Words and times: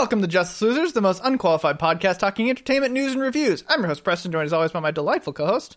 Welcome 0.00 0.22
to 0.22 0.26
Just 0.28 0.52
Us 0.52 0.62
Losers, 0.62 0.94
the 0.94 1.02
most 1.02 1.20
unqualified 1.22 1.78
podcast 1.78 2.20
talking 2.20 2.48
entertainment, 2.48 2.94
news, 2.94 3.12
and 3.12 3.20
reviews. 3.20 3.64
I'm 3.68 3.80
your 3.80 3.88
host, 3.88 4.02
Preston, 4.02 4.32
joined 4.32 4.46
as 4.46 4.52
always 4.54 4.72
by 4.72 4.80
my 4.80 4.90
delightful 4.90 5.34
co-host, 5.34 5.76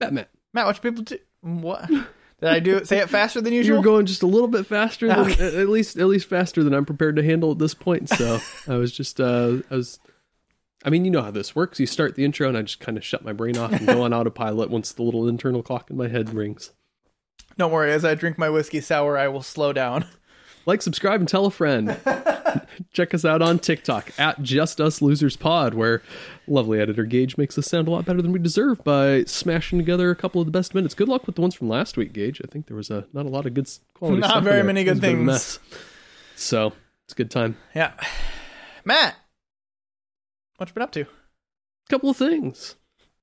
Batman. 0.00 0.24
Matt. 0.54 0.64
What 0.64 0.76
should 0.76 0.82
people 0.82 1.02
do? 1.04 1.18
What 1.42 1.86
did 1.86 2.06
I 2.48 2.60
do? 2.60 2.82
Say 2.86 2.96
it 2.96 3.10
faster 3.10 3.42
than 3.42 3.52
usual. 3.52 3.76
You're 3.76 3.84
going 3.84 4.06
just 4.06 4.22
a 4.22 4.26
little 4.26 4.48
bit 4.48 4.64
faster 4.64 5.08
than 5.08 5.18
Okay. 5.18 5.32
at 5.48 5.52
at 5.52 5.68
least 5.68 5.98
at 5.98 6.06
least 6.06 6.30
faster 6.30 6.64
than 6.64 6.72
I'm 6.72 6.86
prepared 6.86 7.16
to 7.16 7.22
handle 7.22 7.50
at 7.52 7.58
this 7.58 7.74
point. 7.74 8.08
So 8.08 8.40
I 8.68 8.76
was 8.76 8.90
just 8.90 9.20
uh 9.20 9.58
I 9.70 9.74
was 9.76 9.98
I 10.82 10.88
mean, 10.88 11.04
you 11.04 11.10
know 11.10 11.20
how 11.20 11.30
this 11.30 11.54
works. 11.54 11.78
You 11.78 11.86
start 11.86 12.14
the 12.14 12.24
intro 12.24 12.48
and 12.48 12.56
I 12.56 12.62
just 12.62 12.80
kind 12.80 12.96
of 12.96 13.04
shut 13.04 13.22
my 13.22 13.34
brain 13.34 13.58
off 13.58 13.70
and 13.70 13.86
go 13.86 14.00
on 14.00 14.14
autopilot 14.14 14.70
once 14.70 14.92
the 14.92 15.02
little 15.02 15.28
internal 15.28 15.62
clock 15.62 15.90
in 15.90 15.98
my 15.98 16.08
head 16.08 16.32
rings. 16.32 16.72
Don't 17.58 17.70
worry, 17.70 17.92
as 17.92 18.02
I 18.02 18.14
drink 18.14 18.38
my 18.38 18.48
whiskey 18.48 18.80
sour, 18.80 19.18
I 19.18 19.28
will 19.28 19.42
slow 19.42 19.74
down. 19.74 20.06
Like, 20.66 20.82
subscribe, 20.82 21.20
and 21.20 21.28
tell 21.28 21.46
a 21.46 21.50
friend. 21.50 21.96
Check 22.92 23.14
us 23.14 23.24
out 23.24 23.40
on 23.40 23.58
TikTok 23.60 24.10
at 24.18 24.42
Just 24.42 24.80
Us 24.80 25.00
Losers 25.00 25.36
Pod, 25.36 25.74
where 25.74 26.02
lovely 26.48 26.80
editor 26.80 27.04
Gage 27.04 27.38
makes 27.38 27.56
us 27.56 27.66
sound 27.66 27.86
a 27.86 27.90
lot 27.92 28.04
better 28.04 28.20
than 28.20 28.32
we 28.32 28.38
deserve 28.40 28.82
by 28.82 29.22
smashing 29.24 29.78
together 29.78 30.10
a 30.10 30.16
couple 30.16 30.40
of 30.40 30.46
the 30.46 30.50
best 30.50 30.74
minutes. 30.74 30.94
Good 30.94 31.08
luck 31.08 31.26
with 31.26 31.36
the 31.36 31.40
ones 31.40 31.54
from 31.54 31.68
last 31.68 31.96
week, 31.96 32.12
Gage. 32.12 32.40
I 32.44 32.48
think 32.50 32.66
there 32.66 32.76
was 32.76 32.90
a, 32.90 33.06
not 33.12 33.26
a 33.26 33.28
lot 33.28 33.46
of 33.46 33.54
good 33.54 33.70
quality. 33.94 34.20
Not 34.20 34.42
very 34.42 34.62
many 34.64 34.82
good 34.84 34.90
was 34.90 34.98
a 34.98 35.02
bit 35.02 35.14
of 35.14 35.20
a 35.20 35.38
things. 35.38 35.58
So 36.34 36.72
it's 37.04 37.12
a 37.12 37.16
good 37.16 37.30
time. 37.30 37.56
Yeah, 37.74 37.92
Matt, 38.84 39.14
what 40.56 40.68
you 40.68 40.74
been 40.74 40.82
up 40.82 40.92
to? 40.92 41.02
A 41.02 41.88
couple 41.88 42.10
of 42.10 42.16
things. 42.16 42.74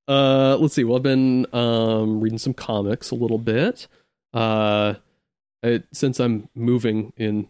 Uh, 0.08 0.58
let's 0.58 0.74
see. 0.74 0.84
Well, 0.84 0.98
I've 0.98 1.04
been 1.04 1.46
um 1.54 2.22
reading 2.22 2.40
some 2.40 2.54
comics 2.54 3.12
a 3.12 3.16
little 3.16 3.38
bit. 3.38 3.88
Uh, 4.34 4.96
I, 5.64 5.84
since 5.92 6.20
I'm 6.20 6.50
moving 6.56 7.14
in 7.18 7.48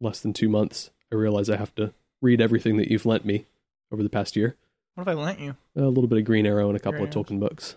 less 0.00 0.20
than 0.20 0.32
two 0.32 0.48
months, 0.48 0.90
I 1.12 1.16
realize 1.16 1.50
I 1.50 1.56
have 1.56 1.74
to 1.76 1.92
read 2.20 2.40
everything 2.40 2.76
that 2.76 2.90
you've 2.90 3.06
lent 3.06 3.24
me 3.24 3.46
over 3.90 4.02
the 4.02 4.08
past 4.10 4.36
year. 4.36 4.56
What 4.94 5.06
have 5.08 5.18
I 5.18 5.20
lent 5.20 5.40
you? 5.40 5.56
A 5.76 5.80
little 5.82 6.06
bit 6.06 6.18
of 6.18 6.24
Green 6.24 6.46
Arrow 6.46 6.68
and 6.68 6.76
a 6.76 6.80
couple 6.80 7.00
Green 7.00 7.08
of 7.08 7.14
Tolkien 7.14 7.40
books. 7.40 7.74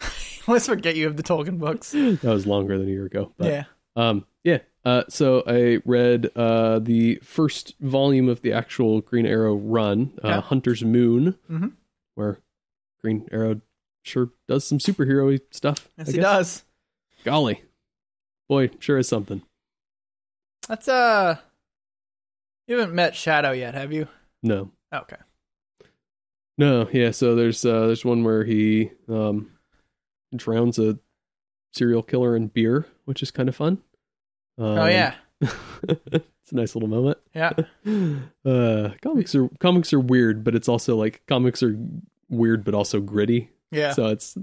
Let's 0.48 0.66
forget 0.66 0.96
you 0.96 1.06
have 1.06 1.16
the 1.16 1.22
Tolkien 1.22 1.58
books. 1.58 1.92
That 1.92 2.22
was 2.22 2.46
longer 2.46 2.78
than 2.78 2.88
a 2.88 2.90
year 2.90 3.06
ago. 3.06 3.32
But, 3.36 3.46
yeah. 3.48 3.64
Um. 3.96 4.24
Yeah. 4.44 4.58
Uh. 4.84 5.04
So 5.08 5.42
I 5.46 5.80
read 5.84 6.30
uh 6.36 6.78
the 6.80 7.16
first 7.22 7.74
volume 7.80 8.28
of 8.28 8.42
the 8.42 8.52
actual 8.52 9.00
Green 9.00 9.26
Arrow 9.26 9.54
run, 9.54 10.12
uh, 10.24 10.28
Yeah. 10.28 10.40
Hunter's 10.40 10.82
Moon, 10.84 11.36
Mhm. 11.50 11.72
where 12.14 12.38
Green 13.02 13.28
Arrow 13.30 13.60
sure 14.02 14.30
does 14.48 14.64
some 14.64 14.78
superhero 14.78 15.38
stuff. 15.50 15.88
Yes, 15.96 16.10
he 16.10 16.18
does. 16.18 16.64
Golly, 17.24 17.62
boy, 18.48 18.70
sure 18.78 18.98
is 18.98 19.08
something. 19.08 19.42
That's 20.68 20.88
uh, 20.88 21.36
you 22.66 22.78
haven't 22.78 22.94
met 22.94 23.14
Shado 23.14 23.56
yet, 23.58 23.74
have 23.74 23.92
you? 23.92 24.08
No, 24.42 24.70
Okay. 24.92 25.16
no, 26.58 26.88
yeah. 26.92 27.10
So 27.10 27.34
there's 27.34 27.64
uh 27.64 27.86
there's 27.86 28.04
one 28.04 28.24
where 28.24 28.44
he 28.44 28.90
um 29.08 29.50
drowns 30.34 30.78
a 30.78 30.98
serial 31.72 32.02
killer 32.02 32.36
in 32.36 32.48
beer, 32.48 32.86
which 33.04 33.22
is 33.22 33.30
kind 33.30 33.48
of 33.48 33.56
fun. 33.56 33.78
Um, 34.58 34.78
oh 34.78 34.86
yeah, 34.86 35.14
it's 35.40 36.52
a 36.52 36.54
nice 36.54 36.74
little 36.74 36.88
moment. 36.88 37.18
yeah. 37.34 37.52
Uh, 38.44 38.90
comics 39.02 39.34
are 39.36 39.48
comics 39.60 39.92
are 39.92 40.00
weird, 40.00 40.42
but 40.44 40.54
it's 40.54 40.68
also 40.68 40.96
like 40.96 41.22
comics 41.28 41.62
are 41.62 41.76
weird, 42.28 42.64
but 42.64 42.74
also 42.74 43.00
gritty. 43.00 43.48
Yeah. 43.70 43.92
So 43.92 44.08
it's 44.08 44.36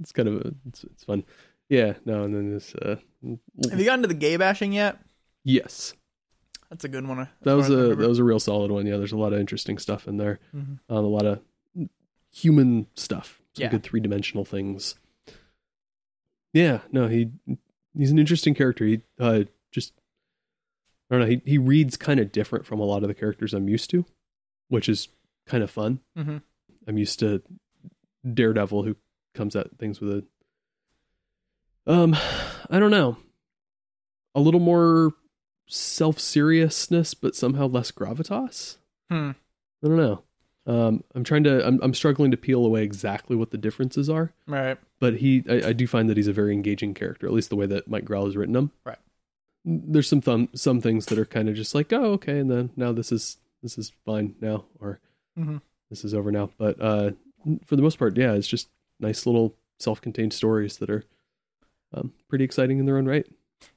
it's 0.00 0.12
kind 0.12 0.28
of 0.28 0.54
it's, 0.68 0.84
it's 0.84 1.04
fun. 1.04 1.24
Yeah. 1.68 1.94
No, 2.04 2.24
and 2.24 2.34
then 2.34 2.52
this 2.52 2.74
uh 2.74 2.96
have 3.70 3.78
you 3.78 3.84
gotten 3.84 4.02
to 4.02 4.08
the 4.08 4.14
gay 4.14 4.36
bashing 4.36 4.72
yet? 4.72 4.98
yes, 5.44 5.94
That's 6.70 6.84
a 6.84 6.88
good 6.88 7.06
one. 7.06 7.28
that 7.42 7.54
was 7.54 7.68
far 7.68 7.76
as 7.76 7.80
I 7.88 7.92
a 7.92 7.94
that 7.96 8.08
was 8.08 8.18
a 8.18 8.24
real 8.24 8.40
solid 8.40 8.70
one. 8.70 8.86
Yeah, 8.86 8.96
there's 8.96 9.12
a 9.12 9.16
lot 9.16 9.32
of 9.32 9.40
interesting 9.40 9.78
stuff 9.78 10.06
in 10.08 10.16
there. 10.16 10.38
Mhm. 10.54 10.78
Um, 10.88 11.04
a 11.04 11.08
lot 11.08 11.24
of 11.26 11.40
human 12.32 12.86
stuff. 12.94 13.40
Some 13.54 13.64
Yeah. 13.64 13.70
good 13.70 13.82
three 13.82 14.00
dimensional 14.00 14.44
things. 14.44 14.94
Yeah. 16.52 16.80
No, 16.90 17.08
he 17.08 17.30
he's 17.96 18.10
an 18.10 18.18
interesting 18.18 18.54
character. 18.54 18.84
He 18.86 19.02
uh 19.18 19.44
just 19.70 19.92
I 21.10 21.16
don't 21.16 21.20
know. 21.20 21.26
He 21.26 21.42
he 21.44 21.58
reads 21.58 21.96
kind 21.96 22.20
of 22.20 22.32
different 22.32 22.66
from 22.66 22.80
a 22.80 22.84
lot 22.84 23.02
of 23.02 23.08
the 23.08 23.14
characters 23.14 23.52
I'm 23.54 23.68
used 23.68 23.90
to, 23.90 24.04
which 24.68 24.88
is 24.88 25.08
kind 25.46 25.62
of 25.62 25.70
fun. 25.70 26.00
Mhm. 26.16 26.42
I'm 26.86 26.98
used 26.98 27.18
to 27.20 27.42
Daredevil 28.34 28.82
who 28.84 28.96
comes 29.34 29.56
at 29.56 29.76
things 29.78 30.00
with 30.00 30.10
a 30.12 30.24
um 31.86 32.14
I 32.70 32.78
don't 32.78 32.90
know. 32.90 33.16
A 34.34 34.40
little 34.40 34.60
more 34.60 35.12
self-seriousness 35.66 37.14
but 37.14 37.34
somehow 37.36 37.66
less 37.66 37.90
gravitas. 37.92 38.76
Hmm. 39.10 39.30
I 39.84 39.88
don't 39.88 39.96
know. 39.96 40.22
Um 40.66 41.04
I'm 41.14 41.24
trying 41.24 41.44
to 41.44 41.66
I'm 41.66 41.80
I'm 41.82 41.94
struggling 41.94 42.30
to 42.30 42.36
peel 42.36 42.64
away 42.64 42.82
exactly 42.84 43.36
what 43.36 43.50
the 43.50 43.58
differences 43.58 44.08
are, 44.08 44.32
Right. 44.46 44.78
but 45.00 45.14
he 45.16 45.44
I, 45.48 45.68
I 45.68 45.72
do 45.72 45.86
find 45.86 46.08
that 46.08 46.16
he's 46.16 46.28
a 46.28 46.32
very 46.32 46.52
engaging 46.52 46.94
character, 46.94 47.26
at 47.26 47.32
least 47.32 47.50
the 47.50 47.56
way 47.56 47.66
that 47.66 47.88
Mike 47.88 48.04
Grell 48.04 48.26
has 48.26 48.36
written 48.36 48.56
him. 48.56 48.70
Right. 48.84 48.98
There's 49.64 50.08
some 50.08 50.20
thum- 50.20 50.48
some 50.54 50.80
things 50.80 51.06
that 51.06 51.18
are 51.18 51.24
kind 51.24 51.48
of 51.48 51.54
just 51.54 51.74
like, 51.74 51.92
oh, 51.92 52.12
okay, 52.14 52.38
and 52.38 52.50
then 52.50 52.70
now 52.76 52.92
this 52.92 53.12
is 53.12 53.38
this 53.62 53.78
is 53.78 53.92
fine 54.04 54.34
now, 54.40 54.64
or 54.80 55.00
Mhm. 55.38 55.60
this 55.90 56.04
is 56.04 56.14
over 56.14 56.30
now. 56.32 56.50
But 56.58 56.80
uh, 56.80 57.12
for 57.66 57.76
the 57.76 57.82
most 57.82 57.98
part, 57.98 58.16
yeah, 58.16 58.32
it's 58.32 58.48
just 58.48 58.68
nice 59.00 59.24
little 59.26 59.54
self-contained 59.78 60.32
stories 60.32 60.78
that 60.78 60.90
are 60.90 61.04
um, 61.94 62.12
pretty 62.28 62.44
exciting 62.44 62.78
in 62.78 62.86
their 62.86 62.98
own 62.98 63.06
right. 63.06 63.26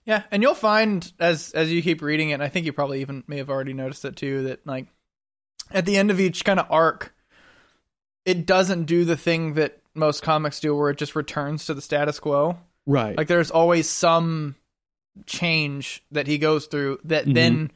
Yeah, 0.06 0.24
and 0.31 0.42
you'll 0.42 0.53
find 0.56 1.12
as 1.20 1.52
as 1.53 1.72
you 1.72 1.81
keep 1.81 2.02
reading 2.02 2.30
it, 2.30 2.34
and 2.34 2.44
I 2.44 2.48
think 2.50 2.66
you 2.66 2.74
probably 2.74 3.02
even 3.02 3.24
may 3.28 3.38
have 3.38 3.50
already 3.50 3.74
noticed 3.74 4.03
it 4.06 4.16
too, 4.16 4.44
that 4.44 4.66
like 4.66 4.88
at 5.72 5.86
the 5.86 5.98
end 5.98 6.12
of 6.12 6.20
each 6.20 6.44
kind 6.46 6.59
of 6.59 6.68
arc, 6.70 7.14
it 8.25 8.46
doesn't 8.46 8.86
do 8.86 9.06
the 9.06 9.18
thing 9.18 9.54
that 9.56 9.80
most 9.94 10.24
comics 10.24 10.59
do, 10.59 10.75
where 10.75 10.90
it 10.90 10.98
just 10.98 11.16
returns 11.16 11.66
to 11.66 11.74
the 11.74 11.81
status 11.81 12.20
quo. 12.20 12.58
Right. 12.86 13.16
Like 13.18 13.28
there's 13.28 13.52
always 13.52 13.90
some 13.90 14.56
change 15.25 16.04
that 16.12 16.28
he 16.28 16.38
goes 16.38 16.66
through 16.68 17.00
that 17.06 17.25
Mhm. 17.25 17.34
then 17.34 17.72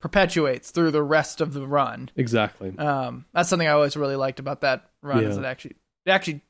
perpetuates 0.00 0.70
through 0.70 0.90
the 0.92 1.02
rest 1.02 1.40
of 1.40 1.52
the 1.52 1.66
run. 1.66 2.10
exactly. 2.16 2.76
Um, 2.78 3.24
that's 3.32 3.48
something 3.48 3.66
I 3.66 3.72
always 3.72 3.96
really 3.96 4.14
liked 4.16 4.38
about 4.38 4.60
that 4.60 4.88
run. 5.02 5.24
Is 5.24 5.36
it 5.36 5.44
actually, 5.44 5.74
it 6.04 6.10
actually, 6.10 6.42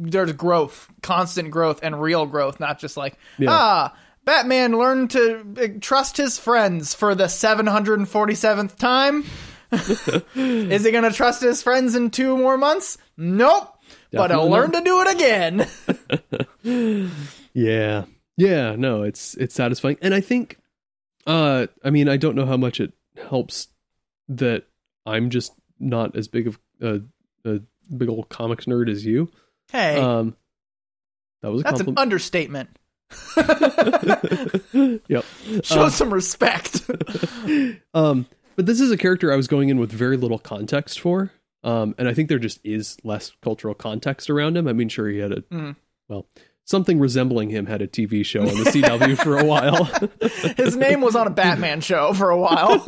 there's 0.00 0.32
growth, 0.32 0.88
constant 1.02 1.50
growth, 1.50 1.80
and 1.82 2.00
real 2.00 2.26
growth, 2.26 2.58
not 2.60 2.78
just 2.78 2.96
like 2.96 3.18
Yeah. 3.38 3.50
ah, 3.52 3.96
Batman 4.24 4.76
learned 4.78 5.10
to 5.12 5.44
uh, 5.60 5.66
trust 5.80 6.16
his 6.16 6.38
friends 6.38 6.94
for 6.94 7.14
the 7.14 7.24
747th 7.24 8.76
time. 8.76 9.24
Is 10.34 10.84
he 10.84 10.90
gonna 10.90 11.12
trust 11.12 11.42
his 11.42 11.62
friends 11.62 11.94
in 11.94 12.10
two 12.10 12.36
more 12.36 12.58
months? 12.58 12.98
Nope. 13.16 13.74
but 14.12 14.30
he'll 14.30 14.48
learn 14.50 14.72
to 14.72 14.80
do 14.80 15.00
it 15.02 15.14
again. 15.14 17.10
yeah. 17.54 18.04
Yeah, 18.36 18.74
no, 18.76 19.02
it's 19.02 19.34
it's 19.34 19.54
satisfying. 19.54 19.98
And 20.02 20.14
I 20.14 20.20
think 20.20 20.56
uh 21.26 21.66
I 21.84 21.90
mean, 21.90 22.08
I 22.08 22.16
don't 22.16 22.34
know 22.36 22.46
how 22.46 22.56
much 22.56 22.80
it 22.80 22.92
helps 23.28 23.68
that 24.28 24.64
I'm 25.06 25.30
just 25.30 25.52
not 25.78 26.16
as 26.16 26.28
big 26.28 26.46
of 26.46 26.58
a, 26.80 27.00
a 27.44 27.60
big 27.96 28.08
old 28.08 28.28
comics 28.28 28.64
nerd 28.66 28.90
as 28.90 29.04
you. 29.04 29.30
Hey, 29.72 29.96
Um 30.00 30.36
that 31.42 31.50
was 31.50 31.60
a 31.62 31.64
that's 31.64 31.80
an 31.80 31.94
understatement. 31.96 32.70
yep. 35.08 35.24
Show 35.64 35.82
Um, 35.84 35.90
some 35.90 36.12
respect. 36.12 36.82
um, 37.94 38.26
but 38.56 38.66
this 38.66 38.80
is 38.80 38.90
a 38.90 38.96
character 38.96 39.32
I 39.32 39.36
was 39.36 39.48
going 39.48 39.68
in 39.68 39.78
with 39.80 39.90
very 39.90 40.16
little 40.16 40.38
context 40.38 41.00
for. 41.00 41.32
Um, 41.64 41.94
and 41.98 42.08
I 42.08 42.14
think 42.14 42.28
there 42.28 42.38
just 42.38 42.60
is 42.64 42.96
less 43.04 43.32
cultural 43.42 43.74
context 43.74 44.30
around 44.30 44.56
him. 44.56 44.68
I 44.68 44.72
mean, 44.72 44.88
sure, 44.88 45.08
he 45.08 45.18
had 45.18 45.32
a 45.32 45.40
Mm. 45.42 45.76
well, 46.08 46.26
something 46.64 46.98
resembling 47.00 47.50
him 47.50 47.66
had 47.66 47.82
a 47.82 47.86
TV 47.88 48.24
show 48.24 48.42
on 48.42 48.46
the 48.48 48.70
CW 48.70 49.16
for 49.18 49.38
a 49.38 49.44
while. 49.44 49.84
His 50.56 50.76
name 50.76 51.00
was 51.00 51.16
on 51.16 51.26
a 51.26 51.30
Batman 51.30 51.80
show 51.80 52.12
for 52.12 52.30
a 52.30 52.38
while. 52.38 52.84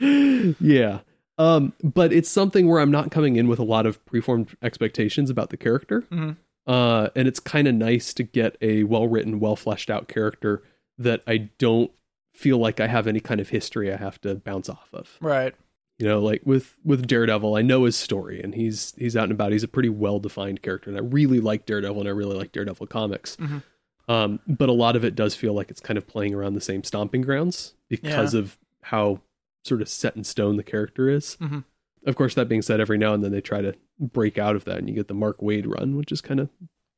yeah. 0.00 1.00
Um, 1.38 1.72
but 1.82 2.12
it's 2.12 2.28
something 2.28 2.68
where 2.68 2.80
I'm 2.80 2.90
not 2.90 3.10
coming 3.10 3.36
in 3.36 3.48
with 3.48 3.58
a 3.58 3.64
lot 3.64 3.86
of 3.86 4.04
preformed 4.06 4.56
expectations 4.62 5.30
about 5.30 5.50
the 5.50 5.56
character. 5.56 6.02
Mhm. 6.10 6.36
Uh, 6.66 7.08
and 7.16 7.26
it's 7.26 7.40
kind 7.40 7.66
of 7.66 7.74
nice 7.74 8.14
to 8.14 8.22
get 8.22 8.56
a 8.60 8.84
well 8.84 9.08
written, 9.08 9.40
well 9.40 9.56
fleshed 9.56 9.90
out 9.90 10.08
character 10.08 10.62
that 10.98 11.22
I 11.26 11.48
don't 11.58 11.90
feel 12.32 12.58
like 12.58 12.80
I 12.80 12.86
have 12.86 13.06
any 13.06 13.20
kind 13.20 13.40
of 13.40 13.48
history 13.48 13.92
I 13.92 13.96
have 13.96 14.20
to 14.22 14.34
bounce 14.36 14.68
off 14.68 14.88
of. 14.92 15.16
right. 15.20 15.54
You 15.98 16.08
know, 16.08 16.20
like 16.20 16.42
with 16.44 16.76
with 16.84 17.06
Daredevil, 17.06 17.54
I 17.54 17.62
know 17.62 17.84
his 17.84 17.94
story 17.96 18.42
and 18.42 18.54
he's 18.54 18.92
he's 18.98 19.16
out 19.16 19.24
and 19.24 19.32
about. 19.32 19.52
He's 19.52 19.62
a 19.62 19.68
pretty 19.68 19.90
well 19.90 20.18
defined 20.18 20.60
character, 20.62 20.90
and 20.90 20.98
I 20.98 21.02
really 21.02 21.38
like 21.38 21.64
Daredevil 21.66 22.00
and 22.00 22.08
I 22.08 22.12
really 22.12 22.36
like 22.36 22.50
Daredevil 22.50 22.88
comics. 22.88 23.36
Mhm. 23.36 23.62
Um, 24.08 24.40
but 24.48 24.68
a 24.68 24.72
lot 24.72 24.96
of 24.96 25.04
it 25.04 25.14
does 25.14 25.34
feel 25.36 25.52
like 25.52 25.70
it's 25.70 25.80
kind 25.80 25.96
of 25.98 26.06
playing 26.08 26.34
around 26.34 26.54
the 26.54 26.60
same 26.60 26.82
stomping 26.82 27.20
grounds 27.22 27.74
because 27.88 28.34
of 28.34 28.58
how 28.80 29.20
sort 29.64 29.82
of 29.82 29.88
set 29.88 30.16
in 30.16 30.24
stone 30.24 30.56
the 30.56 30.62
character 30.62 31.08
is. 31.08 31.36
Mhm. 31.40 31.64
Of 32.06 32.16
course, 32.16 32.34
that 32.34 32.48
being 32.48 32.62
said, 32.62 32.80
every 32.80 32.98
now 32.98 33.14
and 33.14 33.22
then 33.22 33.30
they 33.32 33.40
try 33.40 33.60
to 33.60 33.74
break 34.00 34.36
out 34.38 34.56
of 34.56 34.64
that, 34.64 34.78
and 34.78 34.88
you 34.88 34.94
get 34.94 35.06
the 35.08 35.14
Mark 35.14 35.38
Waid 35.40 35.66
run, 35.66 35.96
which 35.96 36.10
is 36.10 36.20
kind 36.20 36.40
of 36.40 36.48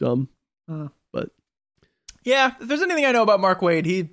dumb. 0.00 0.28
Uh. 0.69 0.88
But 1.12 1.31
Yeah, 2.25 2.55
if 2.61 2.66
there's 2.69 2.81
anything 2.82 3.05
I 3.05 3.12
know 3.12 3.22
about 3.22 3.40
Mark 3.40 3.61
Waid, 3.61 3.84
he 3.84 4.08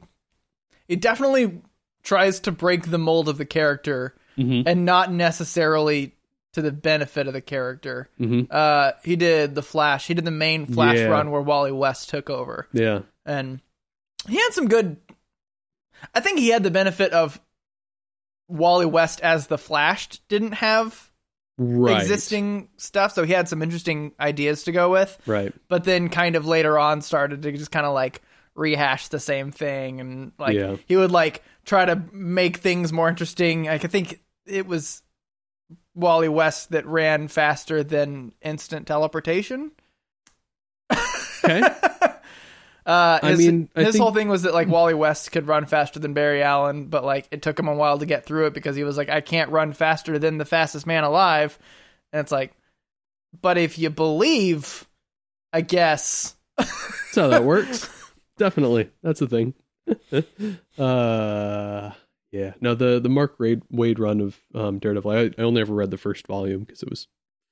he 0.88 0.98
definitely 0.98 1.62
tries 2.04 2.42
to 2.42 2.52
break 2.52 2.90
the 2.92 2.98
mold 2.98 3.30
of 3.30 3.38
the 3.38 3.46
character 3.46 4.16
Mhm. 4.38 4.64
and 4.66 4.84
not 4.84 5.12
necessarily 5.14 6.16
to 6.52 6.62
the 6.62 6.72
benefit 6.74 7.28
of 7.28 7.34
the 7.34 7.40
character. 7.42 8.10
Mhm. 8.20 8.48
Uh, 8.52 8.92
he 9.06 9.16
did 9.16 9.56
the 9.56 9.64
Flash. 9.64 10.08
He 10.08 10.14
did 10.14 10.26
the 10.26 10.32
main 10.32 10.66
Flash 10.66 10.98
Yeah. 10.98 11.06
run 11.06 11.32
where 11.32 11.42
Wally 11.42 11.72
West 11.72 12.10
took 12.10 12.30
over, 12.30 12.68
Yeah. 12.74 13.04
and 13.26 13.62
he 14.28 14.36
had 14.36 14.50
some 14.52 14.68
good. 14.68 14.98
I 16.14 16.20
think 16.20 16.40
he 16.40 16.50
had 16.50 16.64
the 16.64 16.72
benefit 16.72 17.14
of 17.14 17.40
Wally 18.52 18.86
West 18.86 19.22
as 19.22 19.48
the 19.48 19.58
Flash 19.58 20.08
didn't 20.28 20.54
have 20.54 21.10
Right. 21.58 22.02
existing 22.02 22.70
stuff, 22.78 23.14
so 23.14 23.24
he 23.24 23.34
had 23.34 23.48
some 23.48 23.62
interesting 23.62 24.14
ideas 24.20 24.64
to 24.64 24.72
go 24.72 24.90
with. 24.90 25.18
Right. 25.28 25.54
But 25.68 25.84
then, 25.84 26.10
kind 26.10 26.36
of 26.36 26.46
later 26.48 26.80
on, 26.80 27.02
started 27.02 27.44
to 27.44 27.52
just 27.52 27.72
kind 27.72 27.86
of 27.86 27.94
like 27.94 28.22
rehash 28.56 29.10
the 29.10 29.20
same 29.20 29.52
thing, 29.52 30.00
and 30.00 30.32
like 30.40 30.56
Yeah. 30.56 30.78
he 30.88 30.98
would 30.98 31.12
like 31.12 31.44
try 31.66 31.86
to 31.86 32.02
make 32.12 32.58
things 32.58 32.92
more 32.92 33.10
interesting. 33.10 33.66
Like 33.66 33.86
I 33.86 33.88
think 33.88 34.22
it 34.48 34.66
was 34.66 35.04
Wally 35.94 36.30
West 36.30 36.72
that 36.72 36.86
ran 36.88 37.28
faster 37.28 37.84
than 37.84 38.34
instant 38.42 38.88
teleportation. 38.88 39.72
Okay. 41.44 41.62
Uh, 42.86 43.20
I 43.22 43.30
his, 43.32 43.40
mean, 43.40 43.70
I 43.76 43.84
his 43.84 43.94
think- 43.94 44.02
whole 44.02 44.14
thing 44.14 44.28
was 44.28 44.42
that 44.44 44.54
like 44.54 44.68
Wally 44.68 44.94
West 44.94 45.32
could 45.32 45.48
run 45.48 45.66
faster 45.66 46.00
than 46.00 46.14
Barry 46.14 46.42
Allen, 46.42 46.88
but 46.88 47.04
like 47.06 47.28
it 47.32 47.42
took 47.42 47.58
him 47.60 47.68
a 47.68 47.76
while 47.76 48.00
to 48.00 48.06
get 48.06 48.26
through 48.26 48.48
it 48.48 48.54
because 48.54 48.76
he 48.76 48.84
was 48.84 48.98
like, 48.98 49.10
I 49.10 49.22
can't 49.22 49.52
run 49.52 49.74
faster 49.74 50.18
than 50.18 50.38
the 50.38 50.46
fastest 50.46 50.88
man 50.88 51.04
alive, 51.04 51.60
and 52.12 52.20
it's 52.22 52.32
like, 52.32 52.54
but 53.42 53.58
if 53.58 53.78
you 53.78 53.90
believe, 53.90 54.88
I 55.54 55.62
guess. 55.62 56.36
That's 56.58 57.16
how 57.16 57.28
that 57.30 57.44
works. 57.44 57.90
Definitely. 58.38 58.90
That's 59.04 59.20
the 59.20 59.28
thing. 59.28 59.54
uh 60.78 61.92
yeah. 62.32 62.54
No, 62.62 62.76
the 62.76 63.00
the 63.00 63.10
Mark 63.10 63.38
Waid, 63.40 63.62
Waid 63.74 64.00
run 64.00 64.22
of 64.22 64.40
um, 64.56 64.80
Daredevil. 64.80 65.12
I, 65.12 65.32
I 65.38 65.42
only 65.44 65.62
ever 65.62 65.74
read 65.74 65.92
the 65.92 65.98
first 65.98 66.28
volume 66.28 66.62
because 66.62 66.82
it 66.82 66.90
was 66.90 67.08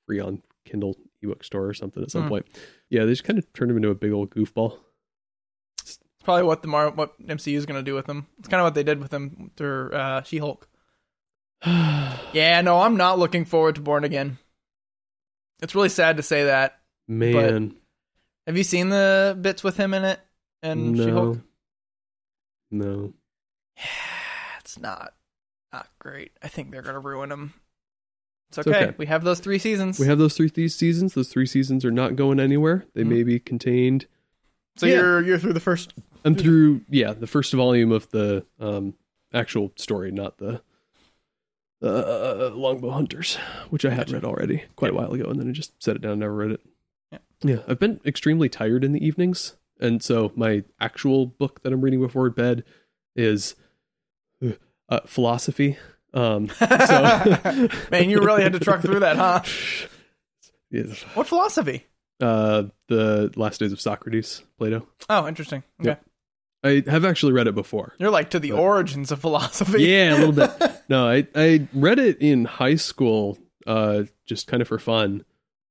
free 0.06 0.20
on 0.20 0.42
Kindle 0.64 0.96
ebook 1.22 1.44
store 1.44 1.66
or 1.66 1.74
something 1.74 2.02
at 2.02 2.10
some 2.10 2.22
Hmm. 2.24 2.28
point. 2.28 2.46
Yeah, 2.88 3.04
they 3.04 3.12
just 3.12 3.24
kind 3.24 3.38
of 3.38 3.52
turned 3.52 3.70
him 3.70 3.76
into 3.76 3.90
a 3.90 3.94
big 3.94 4.12
old 4.12 4.30
goofball. 4.30 4.78
Probably 6.30 6.46
what 6.46 6.62
the 6.62 6.68
Mar- 6.68 6.90
what 6.92 7.20
MCU 7.26 7.56
is 7.56 7.66
going 7.66 7.78
to 7.78 7.88
do 7.90 7.94
with 7.94 8.06
him. 8.08 8.26
It's 8.38 8.46
kind 8.46 8.60
of 8.60 8.64
what 8.64 8.74
they 8.74 8.84
did 8.84 9.00
with 9.00 9.12
him 9.12 9.50
through 9.56 9.90
uh, 9.92 10.22
She 10.22 10.38
Hulk. 10.38 10.68
Yeah, 12.32 12.60
no, 12.60 12.80
I'm 12.80 12.96
not 12.96 13.18
looking 13.18 13.44
forward 13.44 13.74
to 13.74 13.80
Born 13.80 14.04
Again. 14.04 14.38
It's 15.60 15.74
really 15.74 15.88
sad 15.88 16.16
to 16.18 16.22
say 16.22 16.44
that. 16.44 16.78
Man, 17.08 17.74
Have 18.46 18.56
you 18.56 18.62
seen 18.62 18.88
the 18.90 19.36
bits 19.40 19.64
with 19.64 19.76
him 19.76 19.92
in 19.92 20.04
it 20.04 20.20
and 20.62 20.96
She 20.96 21.10
Hulk? 21.10 21.38
no, 22.70 22.84
no. 22.86 23.12
It's 24.60 24.78
not 24.78 25.12
not 25.72 25.88
great. 25.98 26.30
I 26.42 26.46
think 26.48 26.70
they're 26.70 26.82
going 26.82 26.94
to 26.94 27.00
ruin 27.00 27.32
him. 27.32 27.54
It's 28.50 28.58
It's 28.58 28.68
okay. 28.68 28.84
okay. 28.84 28.94
We 28.98 29.06
have 29.06 29.24
those 29.24 29.40
three 29.40 29.58
seasons. 29.58 29.98
We 29.98 30.06
have 30.06 30.18
those 30.18 30.36
three 30.36 30.48
these 30.48 30.76
seasons. 30.76 31.14
Those 31.14 31.28
three 31.28 31.46
seasons 31.46 31.84
are 31.84 31.90
not 31.90 32.14
going 32.14 32.38
anywhere. 32.38 32.86
They 32.94 33.02
Mhm. 33.02 33.08
may 33.08 33.22
be 33.24 33.40
contained. 33.40 34.06
So 34.80 34.86
yeah. 34.86 34.94
you're 34.94 35.22
you're 35.22 35.38
through 35.38 35.52
the 35.52 35.60
first. 35.60 35.92
I'm 36.24 36.34
through, 36.34 36.82
yeah, 36.88 37.12
the 37.12 37.26
first 37.26 37.52
volume 37.52 37.92
of 37.92 38.10
the 38.10 38.44
um, 38.58 38.94
actual 39.32 39.72
story, 39.76 40.10
not 40.10 40.38
the 40.38 40.62
uh, 41.82 42.50
Longbow 42.54 42.90
Hunters, 42.90 43.36
which 43.70 43.84
I 43.84 43.90
had 43.90 44.06
Gotcha. 44.06 44.14
read 44.14 44.24
already 44.24 44.64
quite 44.76 44.90
a 44.90 44.94
while 44.94 45.12
ago, 45.12 45.24
and 45.24 45.38
then 45.38 45.48
I 45.48 45.52
just 45.52 45.82
set 45.82 45.96
it 45.96 46.02
down 46.02 46.12
and 46.12 46.20
never 46.20 46.34
read 46.34 46.52
it. 46.52 46.60
Yeah. 47.12 47.18
yeah, 47.42 47.58
I've 47.68 47.78
been 47.78 48.00
extremely 48.06 48.48
tired 48.48 48.82
in 48.82 48.92
the 48.92 49.04
evenings, 49.04 49.56
and 49.78 50.02
so 50.02 50.32
my 50.34 50.64
actual 50.80 51.26
book 51.26 51.62
that 51.62 51.72
I'm 51.72 51.82
reading 51.82 52.00
before 52.00 52.28
bed 52.30 52.64
is 53.14 53.54
uh, 54.88 55.00
philosophy. 55.06 55.76
Um, 56.14 56.48
so 56.48 56.66
Man, 57.90 58.08
you 58.08 58.20
really 58.20 58.42
had 58.42 58.54
to 58.54 58.60
truck 58.60 58.80
through 58.80 59.00
that, 59.00 59.16
huh? 59.16 59.42
Yes. 60.72 61.02
What 61.14 61.26
philosophy? 61.26 61.86
Uh, 62.20 62.64
the 62.88 63.32
Last 63.36 63.60
Days 63.60 63.72
of 63.72 63.80
Socrates, 63.80 64.42
Plato. 64.58 64.86
Oh, 65.08 65.26
interesting. 65.26 65.62
Okay. 65.80 65.90
Yep. 65.90 66.04
I 66.62 66.90
have 66.90 67.06
actually 67.06 67.32
read 67.32 67.46
it 67.46 67.54
before. 67.54 67.94
You're 67.98 68.10
like 68.10 68.30
to 68.30 68.38
the 68.38 68.50
But- 68.50 68.60
origins 68.60 69.10
of 69.10 69.20
philosophy. 69.20 69.82
Yeah, 69.84 70.16
a 70.16 70.18
little 70.18 70.32
bit. 70.32 70.50
No, 70.90 71.06
I 71.08 71.26
I 71.36 71.68
read 71.72 72.00
it 72.00 72.18
in 72.20 72.44
high 72.44 72.74
school, 72.74 73.38
uh, 73.64 74.02
just 74.26 74.48
kind 74.48 74.60
of 74.60 74.66
for 74.66 74.78
fun. 74.80 75.24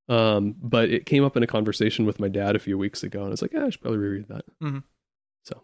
Um, 0.08 0.56
but 0.62 0.90
it 0.90 1.06
came 1.06 1.26
up 1.26 1.36
in 1.38 1.44
a 1.44 1.48
conversation 1.48 2.06
with 2.06 2.22
my 2.22 2.30
dad 2.30 2.56
a 2.56 2.60
few 2.60 2.78
weeks 2.78 3.04
ago, 3.04 3.20
and 3.20 3.28
I 3.28 3.32
was 3.32 3.42
like, 3.42 3.52
yeah, 3.52 3.66
I 3.66 3.70
should 3.70 3.82
probably 3.82 4.00
reread 4.00 4.28
that. 4.30 4.46
Mhm. 4.64 4.84
So, 5.44 5.62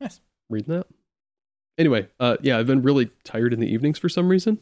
yes, 0.00 0.20
reading 0.50 0.74
that. 0.74 0.86
Anyway, 1.78 2.08
uh, 2.18 2.36
yeah, 2.42 2.58
I've 2.58 2.66
been 2.66 2.82
really 2.82 3.10
tired 3.22 3.54
in 3.54 3.60
the 3.60 3.72
evenings 3.72 3.98
for 4.00 4.08
some 4.08 4.28
reason, 4.28 4.60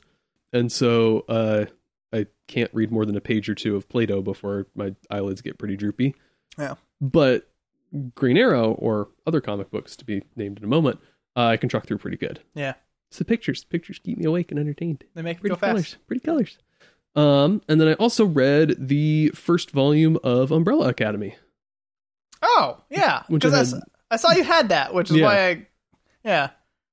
and 0.52 0.70
so 0.70 1.24
uh, 1.28 1.64
I 2.12 2.26
can't 2.46 2.70
read 2.72 2.90
more 2.90 3.04
than 3.04 3.16
a 3.16 3.20
page 3.20 3.48
or 3.48 3.54
two 3.54 3.76
of 3.76 3.88
Plato 3.88 4.22
before 4.22 4.66
my 4.74 4.94
eyelids 5.10 5.40
get 5.42 5.58
pretty 5.58 5.76
droopy. 5.76 6.14
Yeah. 6.58 6.74
But 7.00 7.50
Green 8.14 8.36
Arrow 8.36 8.72
or 8.72 9.08
other 9.26 9.40
comic 9.40 9.70
books 9.70 9.96
to 9.96 10.04
be 10.04 10.22
named 10.36 10.58
in 10.58 10.64
a 10.64 10.68
moment, 10.68 11.00
uh, 11.36 11.46
I 11.46 11.56
can 11.56 11.68
truck 11.68 11.86
through 11.86 11.98
pretty 11.98 12.16
good. 12.16 12.40
Yeah. 12.54 12.74
It's 13.10 13.18
the 13.18 13.24
pictures. 13.24 13.64
Pictures 13.64 13.98
keep 13.98 14.18
me 14.18 14.24
awake 14.26 14.50
and 14.50 14.58
entertained. 14.60 15.04
They 15.14 15.22
make 15.22 15.40
Pretty 15.40 15.54
go 15.54 15.58
fast. 15.58 15.70
colors. 15.70 15.96
Pretty 16.06 16.20
colors. 16.20 16.58
Um, 17.16 17.62
and 17.68 17.80
then 17.80 17.88
I 17.88 17.94
also 17.94 18.24
read 18.26 18.74
the 18.78 19.30
first 19.30 19.70
volume 19.70 20.18
of 20.22 20.50
Umbrella 20.50 20.88
Academy. 20.88 21.36
Oh, 22.42 22.82
yeah. 22.90 23.22
Because 23.28 23.54
I, 23.54 23.58
had- 23.76 23.84
I 24.10 24.16
saw 24.16 24.32
you 24.32 24.44
had 24.44 24.68
that, 24.70 24.94
which 24.94 25.10
is 25.10 25.16
Yeah. 25.16 25.24
why 25.24 25.48
I. 25.48 25.66
Yeah. 26.24 26.50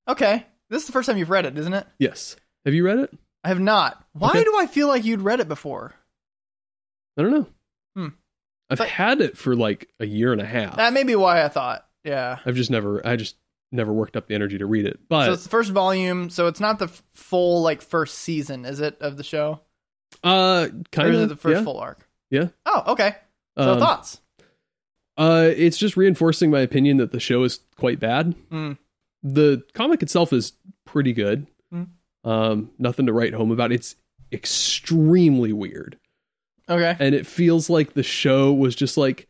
Okay. 0.07 0.45
This 0.69 0.81
is 0.83 0.87
the 0.87 0.93
first 0.93 1.07
time 1.07 1.17
you've 1.17 1.29
read 1.29 1.45
it, 1.45 1.57
isn't 1.57 1.73
it? 1.73 1.85
Yes. 1.99 2.35
Have 2.65 2.73
you 2.73 2.83
read 2.85 2.99
it? 2.99 3.13
I 3.45 3.49
have 3.49 3.59
not. 3.59 4.03
Why 4.13 4.29
Okay. 4.31 4.43
do 4.43 4.57
I 4.57 4.65
feel 4.65 4.87
like 4.87 5.05
you'd 5.05 5.21
read 5.21 5.39
it 5.39 5.47
before? 5.47 5.93
I 7.17 7.21
don't 7.21 7.31
know. 7.31 7.47
Hmm. 7.95 8.07
I've 8.69 8.79
But- 8.79 8.89
had 8.89 9.21
it 9.21 9.37
for 9.37 9.55
like 9.55 9.87
a 9.99 10.05
year 10.05 10.31
and 10.31 10.41
a 10.41 10.45
half. 10.45 10.77
That 10.77 10.93
may 10.93 11.03
be 11.03 11.15
why 11.15 11.43
I 11.43 11.47
thought. 11.47 11.87
Yeah. 12.03 12.39
I've 12.45 12.55
just 12.55 12.71
never, 12.71 13.05
I 13.05 13.15
just 13.15 13.35
never 13.71 13.93
worked 13.93 14.17
up 14.17 14.27
the 14.27 14.35
energy 14.35 14.57
to 14.57 14.65
read 14.65 14.85
it. 14.85 14.99
But 15.07 15.27
so 15.27 15.33
it's 15.33 15.43
the 15.43 15.49
first 15.49 15.71
volume, 15.71 16.29
so 16.29 16.47
it's 16.47 16.59
not 16.59 16.79
the 16.79 16.87
full 17.13 17.61
like 17.61 17.81
first 17.81 18.17
season, 18.19 18.65
is 18.65 18.79
it, 18.79 18.97
of 19.01 19.17
the 19.17 19.23
show? 19.23 19.61
uh, 20.23 20.67
kind 20.91 21.13
of 21.15 21.29
the 21.29 21.35
first 21.35 21.57
yeah. 21.59 21.63
full 21.63 21.77
arc? 21.77 22.07
Yeah. 22.31 22.47
Oh, 22.65 22.83
okay. 22.93 23.15
So 23.57 23.73
Um, 23.73 23.79
thoughts? 23.79 24.21
Uh, 25.17 25.49
it's 25.55 25.77
just 25.77 25.95
reinforcing 25.97 26.49
my 26.51 26.59
opinion 26.61 26.97
that 26.97 27.11
the 27.11 27.19
show 27.19 27.43
is 27.43 27.59
quite 27.77 27.99
bad. 27.99 28.33
Mm. 28.51 28.77
The 29.23 29.63
comic 29.73 30.01
itself 30.01 30.33
is 30.33 30.53
pretty 30.85 31.13
good. 31.13 31.47
Mm. 31.73 31.87
Um, 32.25 32.71
nothing 32.77 33.05
to 33.05 33.13
write 33.13 33.33
home 33.33 33.51
about. 33.51 33.71
It's 33.71 33.95
extremely 34.33 35.53
weird. 35.53 35.97
Okay. 36.67 36.95
and 36.99 37.13
it 37.13 37.27
feels 37.27 37.69
like 37.69 37.93
the 37.93 38.01
show 38.01 38.51
was 38.51 38.75
just 38.75 38.97
like 38.97 39.27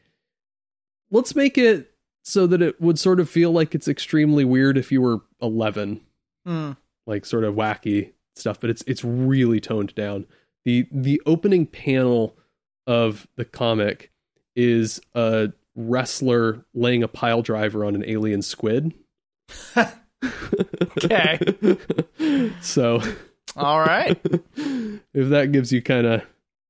let's 1.12 1.36
make 1.36 1.58
it 1.58 1.92
so 2.24 2.48
that 2.48 2.62
it 2.62 2.80
would 2.80 2.98
sort 2.98 3.20
of 3.20 3.30
feel 3.30 3.52
like 3.52 3.76
it's 3.76 3.90
extremely 3.90 4.46
weird 4.46 4.78
if 4.78 4.90
you 4.90 5.02
were 5.02 5.20
11 5.42 6.00
Hmm. 6.46 6.72
like 7.06 7.26
sort 7.26 7.44
of 7.44 7.54
wacky 7.56 8.14
stuff 8.38 8.58
but 8.62 8.70
it's 8.70 8.84
it's 8.88 9.04
really 9.04 9.60
toned 9.60 9.94
down 9.96 10.26
the 10.64 10.88
the 10.94 11.22
opening 11.26 11.66
panel 11.68 12.38
of 12.88 13.28
the 13.36 13.44
comic 13.44 14.12
is 14.56 15.02
a 15.14 15.52
wrestler 15.76 16.66
laying 16.74 17.04
a 17.04 17.08
pile 17.10 17.42
driver 17.42 17.84
on 17.84 17.96
an 17.96 18.04
alien 18.08 18.42
squid 18.42 18.94
Okay. 21.04 21.40
so 22.62 23.02
All 23.56 23.80
right. 23.80 24.20
if 24.56 25.30
that 25.30 25.52
gives 25.52 25.72
you 25.72 25.82
kind 25.82 26.06
of 26.08 26.22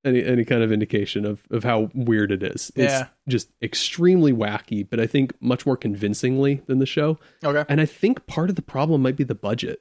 any 0.04 0.24
any 0.24 0.44
kind 0.44 0.62
of 0.62 0.70
indication 0.70 1.24
of 1.24 1.42
of 1.50 1.64
how 1.64 1.90
weird 1.94 2.30
it 2.30 2.42
is 2.42 2.70
it's 2.76 2.92
Yeah. 2.92 3.06
just 3.28 3.50
extremely 3.60 4.32
wacky 4.32 4.86
but 4.88 5.00
i 5.00 5.06
think 5.06 5.32
much 5.40 5.66
more 5.66 5.76
convincingly 5.76 6.62
than 6.66 6.78
the 6.78 6.86
show 6.86 7.18
Okay. 7.42 7.64
and 7.68 7.80
i 7.80 7.86
think 7.86 8.24
part 8.28 8.48
of 8.48 8.54
the 8.54 8.62
problem 8.62 9.02
might 9.02 9.16
be 9.16 9.24
the 9.24 9.34
budget 9.34 9.80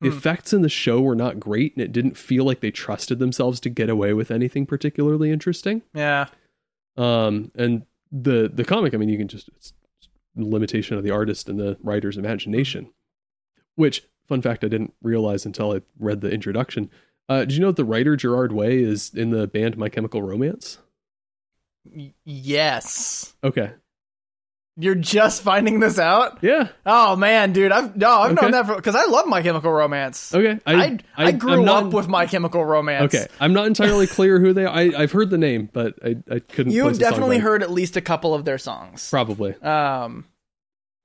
the 0.00 0.10
Hmm. 0.10 0.16
effects 0.18 0.52
in 0.52 0.62
the 0.62 0.68
show 0.68 1.00
were 1.00 1.16
not 1.16 1.40
great 1.40 1.74
and 1.74 1.82
it 1.82 1.90
didn't 1.90 2.16
feel 2.16 2.44
like 2.44 2.60
they 2.60 2.70
trusted 2.70 3.18
themselves 3.18 3.58
to 3.60 3.70
get 3.70 3.88
away 3.90 4.12
with 4.12 4.30
anything 4.30 4.66
particularly 4.66 5.32
interesting 5.32 5.82
Yeah. 5.94 6.26
um 6.96 7.50
and 7.56 7.86
the 8.12 8.48
the 8.54 8.62
comic 8.64 8.94
i 8.94 8.98
mean 8.98 9.08
you 9.08 9.18
can 9.18 9.26
just 9.26 9.48
it's 9.56 9.72
limitation 10.36 10.96
of 10.96 11.04
the 11.04 11.10
artist 11.10 11.48
and 11.48 11.58
the 11.58 11.76
writer's 11.82 12.16
imagination 12.16 12.90
which 13.76 14.02
fun 14.26 14.42
fact 14.42 14.64
i 14.64 14.68
didn't 14.68 14.94
realize 15.02 15.46
until 15.46 15.72
i 15.72 15.80
read 15.98 16.20
the 16.20 16.30
introduction. 16.30 16.90
Uh 17.28 17.40
did 17.40 17.52
you 17.52 17.60
know 17.60 17.68
that 17.68 17.76
the 17.76 17.84
writer 17.84 18.16
gerard 18.16 18.52
way 18.52 18.82
is 18.82 19.12
in 19.14 19.30
the 19.30 19.46
band 19.46 19.76
my 19.76 19.88
chemical 19.88 20.22
romance? 20.22 20.78
Y- 21.84 22.14
yes. 22.24 23.34
okay 23.42 23.72
You're 24.76 24.96
just 24.96 25.42
finding 25.42 25.78
this 25.78 25.98
out? 26.00 26.38
yeah 26.42 26.68
Oh 26.84 27.14
man, 27.16 27.52
dude, 27.52 27.70
I've 27.70 27.96
no, 27.96 28.10
I've 28.10 28.34
known 28.34 28.52
Okay. 28.54 28.62
that 28.62 28.76
because 28.76 28.96
I 28.96 29.04
love 29.06 29.26
My 29.26 29.40
Chemical 29.42 29.70
Romance. 29.70 30.34
okay 30.34 30.58
I 30.66 30.98
I, 31.16 31.30
grew 31.32 31.62
I'm 31.62 31.68
up 31.68 31.92
with 31.92 32.08
My 32.08 32.26
Chemical 32.26 32.64
Romance. 32.64 33.14
okay 33.14 33.26
i'm 33.40 33.52
not 33.52 33.66
entirely 33.66 34.06
clear 34.06 34.40
who 34.40 34.52
they 34.52 34.64
are 34.64 34.74
I, 34.74 34.92
i've 34.96 35.12
heard 35.12 35.30
the 35.30 35.38
name 35.38 35.68
but 35.72 35.94
i 36.04 36.16
i 36.30 36.38
couldn't 36.40 36.72
song 36.72 36.92
definitely 36.98 37.38
heard 37.38 37.62
at 37.62 37.70
least 37.70 37.96
a 37.96 38.00
couple 38.00 38.34
of 38.34 38.44
their 38.44 38.58
songs. 38.58 39.08
probably 39.10 39.54
Um, 39.62 40.26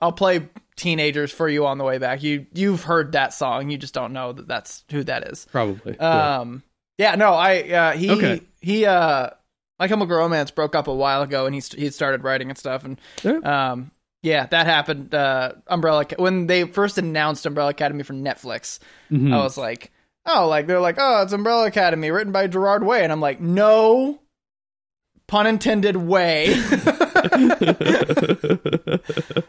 I'll 0.02 0.14
play 0.14 0.48
teenagers 0.76 1.32
for 1.32 1.48
you 1.50 1.66
on 1.66 1.78
the 1.78 1.84
way 1.84 1.98
back. 1.98 2.24
You 2.24 2.46
you've 2.54 2.84
heard 2.84 3.12
that 3.12 3.34
song, 3.34 3.70
you 3.70 3.78
just 3.78 3.94
don't 3.94 4.14
know 4.14 4.32
that 4.32 4.48
that's 4.48 4.84
who 4.90 5.04
that 5.04 5.28
is. 5.28 5.46
Probably. 5.52 5.96
yeah. 6.00 6.40
Um, 6.40 6.64
yeah, 6.98 7.16
no, 7.16 7.34
I 7.34 7.60
uh, 7.70 7.92
he 7.98 8.10
Okay. 8.12 8.42
he 8.62 8.86
uh, 8.86 9.32
My 9.80 9.88
Chemical 9.88 10.18
Romance 10.18 10.52
broke 10.52 10.76
up 10.76 10.88
a 10.88 10.94
while 10.94 11.22
ago, 11.22 11.46
and 11.46 11.56
he 11.56 11.62
st- 11.62 11.82
he 11.82 11.90
started 11.90 12.24
writing 12.24 12.50
and 12.50 12.58
stuff, 12.58 12.84
and 12.84 13.00
Yeah. 13.24 13.38
um, 13.72 13.92
yeah, 14.22 14.46
that 14.48 14.66
happened. 14.66 15.14
Uh, 15.16 15.54
Umbrella 15.68 16.06
when 16.18 16.48
they 16.48 16.66
first 16.66 16.98
announced 16.98 17.46
Umbrella 17.46 17.70
Academy 17.72 18.04
for 18.04 18.14
Netflix, 18.14 18.80
Mhm. 19.12 19.34
I 19.34 19.38
was 19.38 19.58
like, 19.58 19.92
oh, 20.26 20.48
like 20.50 20.68
they're 20.68 20.82
like, 20.82 20.98
oh, 21.00 21.22
it's 21.24 21.32
Umbrella 21.34 21.66
Academy 21.68 22.12
written 22.12 22.34
by 22.34 22.48
Gerard 22.48 22.84
Way, 22.84 23.04
and 23.04 23.12
I'm 23.14 23.22
like, 23.22 23.40
no, 23.40 24.20
pun 25.28 25.48
intended, 25.48 25.96
way. 25.96 26.54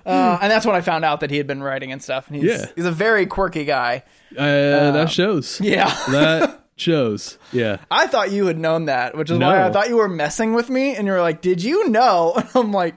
uh, 0.06 0.38
and 0.40 0.50
that's 0.50 0.66
when 0.66 0.76
I 0.76 0.80
found 0.80 1.04
out 1.04 1.20
that 1.20 1.30
he 1.30 1.36
had 1.36 1.46
been 1.46 1.62
writing 1.62 1.92
and 1.92 2.02
stuff. 2.02 2.28
And 2.28 2.36
he's 2.36 2.44
Yeah. 2.44 2.66
he's 2.76 2.84
a 2.84 2.92
very 2.92 3.26
quirky 3.26 3.64
guy. 3.64 4.02
uh, 4.36 4.90
that 4.92 5.10
shows. 5.10 5.60
Yeah. 5.60 5.86
That 6.10 6.60
shows. 6.80 7.38
Yeah. 7.52 7.76
I 7.90 8.06
thought 8.06 8.32
you 8.32 8.46
had 8.46 8.58
known 8.58 8.86
that, 8.86 9.16
which 9.16 9.30
is 9.30 9.38
why 9.38 9.62
I 9.64 9.70
thought 9.70 9.88
you 9.88 9.96
were 9.96 10.08
messing 10.08 10.52
with 10.54 10.68
me. 10.70 10.96
And 10.96 11.06
you 11.06 11.12
were 11.12 11.20
like, 11.20 11.40
"Did 11.42 11.62
you 11.62 11.88
know?" 11.88 12.32
And 12.36 12.48
I'm 12.54 12.72
like, 12.72 12.94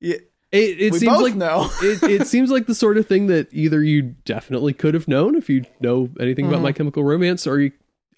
yeah, 0.00 0.16
It, 0.52 0.80
it 0.80 0.92
"We 0.92 0.98
seems 0.98 1.20
like 1.20 1.34
know." 1.34 1.70
it, 1.82 2.02
it 2.02 2.26
seems 2.26 2.50
like 2.50 2.66
the 2.66 2.74
sort 2.74 2.96
of 2.96 3.06
thing 3.06 3.26
that 3.28 3.48
either 3.52 3.82
you 3.82 4.02
definitely 4.24 4.72
could 4.72 4.94
have 4.94 5.06
known 5.06 5.36
if 5.36 5.48
you 5.48 5.64
know 5.80 6.08
anything 6.18 6.46
Mm-hmm. 6.46 6.54
about 6.54 6.62
My 6.62 6.72
Chemical 6.72 7.04
Romance, 7.04 7.46
or 7.46 7.60
you, 7.60 7.72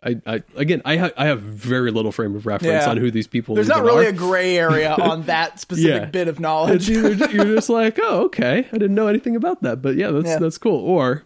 I, 0.04 0.20
I 0.26 0.42
again, 0.56 0.82
I, 0.84 0.96
ha- 0.96 1.10
I 1.16 1.26
have 1.26 1.42
very 1.42 1.90
little 1.90 2.10
frame 2.12 2.34
of 2.34 2.46
reference 2.46 2.84
Yeah. 2.84 2.90
on 2.90 2.96
who 2.96 3.10
these 3.10 3.26
people. 3.26 3.54
Are. 3.54 3.56
There's 3.56 3.68
not 3.68 3.84
really 3.84 4.06
are. 4.06 4.10
a 4.10 4.12
gray 4.12 4.56
area 4.58 4.94
on 5.00 5.24
that 5.24 5.60
specific 5.60 6.02
Yeah. 6.02 6.04
bit 6.06 6.28
of 6.28 6.40
knowledge. 6.40 6.88
either 6.90 7.10
you're 7.30 7.54
just 7.54 7.68
like, 7.68 7.98
oh, 8.02 8.24
okay, 8.24 8.66
I 8.72 8.78
didn't 8.78 8.94
know 8.94 9.06
anything 9.08 9.36
about 9.36 9.62
that, 9.62 9.80
but 9.82 9.94
yeah, 9.96 10.10
that's 10.10 10.26
Yeah. 10.26 10.38
that's 10.38 10.58
cool. 10.58 10.80
Or, 10.84 11.22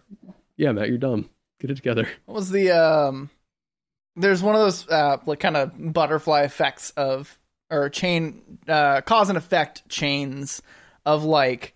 yeah, 0.57 0.71
Matt, 0.73 0.89
you're 0.89 0.97
dumb. 0.97 1.29
Get 1.59 1.71
it 1.71 1.75
together. 1.75 2.07
What 2.25 2.35
was 2.35 2.51
the 2.51 2.69
um? 2.71 3.29
There's 4.17 4.43
one 4.43 4.55
of 4.55 4.61
those 4.61 4.87
uh 4.89 5.17
like 5.25 5.39
kind 5.39 5.55
of 5.55 5.93
butterfly 5.93 6.41
effects 6.41 6.89
of 6.97 7.37
or 7.69 7.89
chain 7.89 8.59
uh 8.67 9.01
cause 9.01 9.29
and 9.29 9.37
effect 9.37 9.87
chains 9.87 10.61
of 11.05 11.23
like 11.23 11.73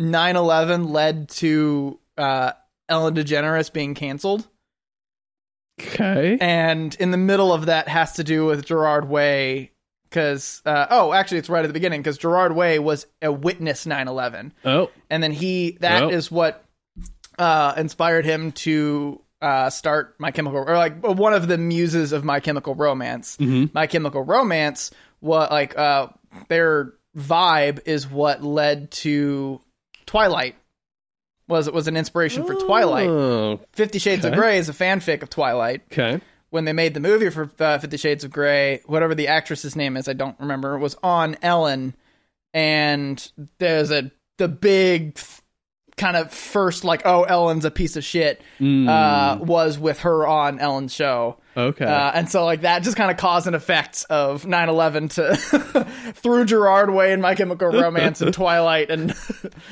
9/11 0.00 0.90
led 0.90 1.28
to 1.28 1.98
uh 2.18 2.52
Ellen 2.88 3.14
DeGeneres 3.14 3.72
being 3.72 3.94
canceled. 3.94 4.46
Okay. 5.80 6.38
and 6.40 6.94
in 6.98 7.10
the 7.10 7.18
middle 7.18 7.52
of 7.52 7.66
that 7.66 7.86
has 7.88 8.14
to 8.14 8.24
do 8.24 8.46
with 8.46 8.64
Gerard 8.64 9.08
Way 9.10 9.72
because 10.04 10.62
uh, 10.64 10.86
oh 10.88 11.12
actually 11.12 11.36
it's 11.38 11.50
right 11.50 11.64
at 11.64 11.66
the 11.68 11.74
beginning 11.74 12.00
because 12.00 12.16
Gerard 12.16 12.54
Way 12.54 12.78
was 12.78 13.06
a 13.20 13.30
witness 13.30 13.84
9/11 13.84 14.52
Oh, 14.64 14.90
and 15.10 15.22
then 15.22 15.32
he 15.32 15.72
that 15.80 16.10
is 16.10 16.32
Oh. 16.32 16.36
what 16.36 16.64
uh, 17.38 17.74
inspired 17.76 18.24
him 18.24 18.52
to 18.52 19.20
uh, 19.40 19.70
start 19.70 20.14
My 20.18 20.30
Chemical 20.30 20.58
or 20.58 20.76
like 20.76 21.02
one 21.02 21.32
of 21.34 21.48
the 21.48 21.58
muses 21.58 22.12
of 22.12 22.24
My 22.24 22.40
Chemical 22.40 22.74
Romance. 22.74 23.36
Mhm. 23.38 23.72
My 23.74 23.86
Chemical 23.86 24.22
Romance 24.22 24.90
what 25.20 25.50
like 25.50 25.76
uh, 25.78 26.08
their 26.48 26.92
vibe 27.16 27.80
is 27.86 28.08
what 28.08 28.42
led 28.42 28.90
to 28.90 29.60
Twilight 30.06 30.54
was 31.48 31.68
it 31.68 31.74
was 31.74 31.88
an 31.88 31.96
inspiration 31.96 32.44
for 32.44 32.54
Twilight. 32.54 33.08
Oh, 33.08 33.60
Fifty 33.72 33.98
Shades 33.98 34.24
of. 34.24 34.34
Grey 34.34 34.58
is 34.58 34.68
a 34.68 34.72
fanfic 34.72 35.22
of 35.22 35.30
Twilight 35.30 35.82
okay. 35.92 36.20
when 36.50 36.64
they 36.64 36.72
made 36.72 36.94
the 36.94 37.00
movie 37.00 37.30
for 37.30 37.50
uh, 37.60 37.78
Fifty 37.78 37.96
Shades 37.96 38.24
of 38.24 38.30
Grey, 38.30 38.80
whatever 38.86 39.14
the 39.14 39.28
actress's 39.28 39.76
name 39.76 39.96
is, 39.96 40.08
I 40.08 40.12
don't 40.12 40.38
remember, 40.40 40.78
was 40.78 40.96
on 41.02 41.36
Ellen, 41.42 41.94
and 42.52 43.30
there's 43.58 43.90
a 43.90 44.10
the 44.38 44.48
big 44.48 45.18
kind 45.96 46.16
of 46.16 46.30
first 46.32 46.84
like, 46.84 47.02
oh, 47.06 47.22
Ellen's 47.24 47.64
a 47.64 47.70
piece 47.70 47.96
of 47.96 48.04
shit, 48.04 48.42
Mm, 48.60 48.86
uh, 48.88 49.42
was 49.42 49.78
with 49.78 50.00
her 50.00 50.26
on 50.26 50.58
Ellen's 50.60 50.92
show. 50.94 51.38
okay. 51.56 51.84
Uh, 51.86 52.10
and 52.14 52.30
so 52.30 52.44
like 52.44 52.60
that 52.62 52.82
just 52.82 52.96
kind 52.98 53.10
of 53.10 53.16
cause 53.16 53.46
and 53.46 53.56
effect 53.56 54.04
of 54.10 54.44
9-11 54.44 55.10
to 55.14 55.84
through 56.12 56.44
Gerard 56.44 56.90
Way 56.90 57.12
and 57.12 57.22
My 57.22 57.34
Chemical 57.34 57.68
Romance 57.68 58.20
and 58.20 58.34
Twilight 58.34 58.90
and 58.90 59.14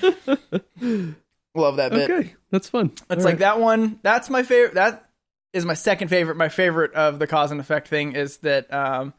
love 1.55 1.77
that 1.77 1.91
bit. 1.93 2.11
okay, 2.11 2.35
that's 2.51 2.69
fun. 2.69 2.93
It's 3.11 3.25
like 3.25 3.39
that 3.39 3.61
one. 3.61 3.99
That's 4.03 4.31
my 4.31 4.43
favorite. 4.43 4.75
That 4.75 5.09
is 5.53 5.65
my 5.65 5.75
second 5.75 6.09
favorite. 6.09 6.37
My 6.37 6.49
favorite 6.49 6.95
of 6.95 7.19
the 7.19 7.27
cause 7.27 7.51
and 7.51 7.61
effect 7.61 7.89
thing 7.89 8.13
is 8.17 8.39
that 8.39 8.73
um, 8.73 9.15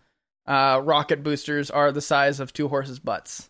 uh, 0.48 0.82
rocket 0.84 1.24
boosters 1.24 1.70
are 1.72 1.92
the 1.92 2.02
size 2.02 2.40
of 2.40 2.52
two 2.52 2.68
horses' 2.68 3.00
butts. 3.00 3.50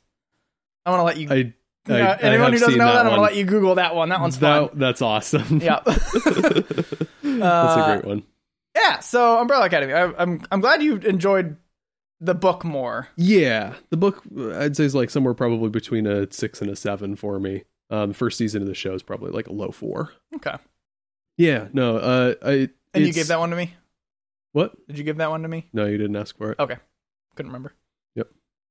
I 0.85 0.91
want 0.91 0.99
to 0.99 1.03
let 1.05 1.17
you. 1.17 1.27
I, 1.31 1.53
I, 1.87 1.93
I 1.99 2.15
anyone 2.17 2.51
have 2.51 2.53
who 2.53 2.59
doesn't 2.59 2.77
know 2.77 2.85
that, 2.85 2.97
I'm 2.97 3.05
going 3.05 3.15
to 3.17 3.21
let 3.21 3.35
you 3.35 3.45
Google 3.45 3.75
that 3.75 3.95
one. 3.95 4.09
That 4.09 4.21
one's 4.21 4.37
fun. 4.37 4.69
That's 4.73 5.01
awesome. 5.01 5.59
Yeah. 5.61 5.79
that's 5.85 6.67
a 7.23 7.83
great 8.01 8.05
one. 8.05 8.23
yeah. 8.75 8.99
So 8.99 9.39
Umbrella 9.39 9.65
Academy. 9.65 9.93
I, 9.93 10.11
I'm 10.17 10.41
I'm 10.51 10.61
glad 10.61 10.81
you 10.81 10.97
enjoyed 10.97 11.57
the 12.21 12.33
book 12.33 12.63
more. 12.63 13.09
Yeah, 13.17 13.75
the 13.89 13.97
book 13.97 14.23
I'd 14.55 14.75
say 14.75 14.85
is 14.85 14.95
like 14.95 15.09
somewhere 15.09 15.33
probably 15.33 15.69
between 15.69 16.07
a 16.07 16.31
six 16.31 16.61
and 16.61 16.69
a 16.71 16.75
seven 16.75 17.15
for 17.15 17.39
me. 17.39 17.63
Um, 17.89 18.09
the 18.09 18.15
first 18.15 18.37
season 18.37 18.61
of 18.61 18.67
the 18.67 18.73
show 18.73 18.93
is 18.93 19.03
probably 19.03 19.31
like 19.31 19.47
a 19.47 19.53
low 19.53 19.69
four. 19.71 20.11
Okay. 20.35 20.55
Yeah, 21.37 21.67
no, 21.73 21.97
uh, 21.97 22.33
I 22.41 22.69
And 22.93 23.05
you 23.05 23.13
gave 23.13 23.27
that 23.27 23.39
one 23.39 23.49
to 23.49 23.55
me. 23.55 23.73
what? 24.53 24.73
Did 24.87 24.97
you 24.97 25.03
give 25.03 25.17
that 25.17 25.29
one 25.29 25.41
to 25.43 25.47
me? 25.47 25.67
No, 25.73 25.85
you 25.85 25.97
didn't 25.97 26.15
ask 26.15 26.35
for 26.37 26.51
it. 26.51 26.59
Okay. 26.59 26.77
Couldn't 27.35 27.51
remember. 27.51 27.73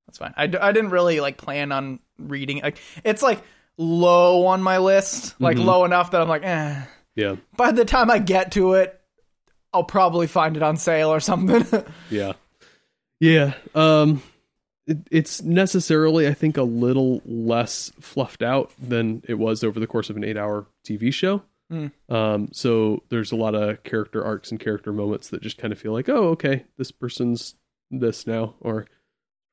That's 0.06 0.18
fine. 0.18 0.34
I, 0.37 0.46
d- 0.46 0.58
I 0.58 0.73
didn't 0.73 0.90
really 0.90 1.20
like 1.20 1.37
plan 1.37 1.73
on 1.73 1.99
reading. 2.18 2.61
Like 2.62 2.78
it's 3.04 3.23
like 3.23 3.42
low 3.76 4.46
on 4.46 4.62
my 4.62 4.78
list, 4.78 5.34
like 5.40 5.56
Mhm. 5.56 5.64
low 5.64 5.84
enough 5.84 6.11
that 6.12 6.20
I'm 6.20 6.28
like, 6.28 6.44
eh. 6.44 6.82
Yeah, 7.16 7.37
By 7.56 7.70
the 7.73 7.84
time 7.84 8.11
I 8.11 8.18
get 8.18 8.52
to 8.52 8.75
it, 8.75 9.00
I'll 9.73 9.84
probably 9.84 10.26
find 10.26 10.56
it 10.56 10.62
on 10.64 10.76
sale 10.76 11.11
or 11.12 11.20
something. 11.20 11.64
yeah, 12.11 12.32
yeah. 13.20 13.54
Um, 13.75 14.20
it, 14.87 14.99
it's 15.11 15.40
necessarily, 15.42 16.26
I 16.28 16.34
think, 16.34 16.56
a 16.56 16.62
little 16.64 17.23
less 17.25 17.92
fluffed 18.00 18.42
out 18.42 18.73
than 18.80 19.23
it 19.28 19.34
was 19.34 19.62
over 19.64 19.78
the 19.80 19.87
course 19.87 20.11
of 20.11 20.16
an 20.16 20.25
eight-hour 20.25 20.66
TV 20.87 21.12
show. 21.12 21.42
Mm. 21.73 21.92
Um, 22.08 22.49
so 22.52 23.02
there's 23.08 23.32
a 23.32 23.37
lot 23.37 23.54
of 23.54 23.82
character 23.84 24.25
arcs 24.25 24.50
and 24.50 24.61
character 24.61 24.92
moments 24.92 25.28
that 25.30 25.40
just 25.40 25.56
kind 25.56 25.73
of 25.73 25.78
feel 25.78 25.92
like, 25.92 26.08
oh, 26.08 26.30
okay, 26.30 26.64
this 26.76 26.90
person's 26.90 27.54
this 27.90 28.26
now, 28.26 28.54
or 28.61 28.87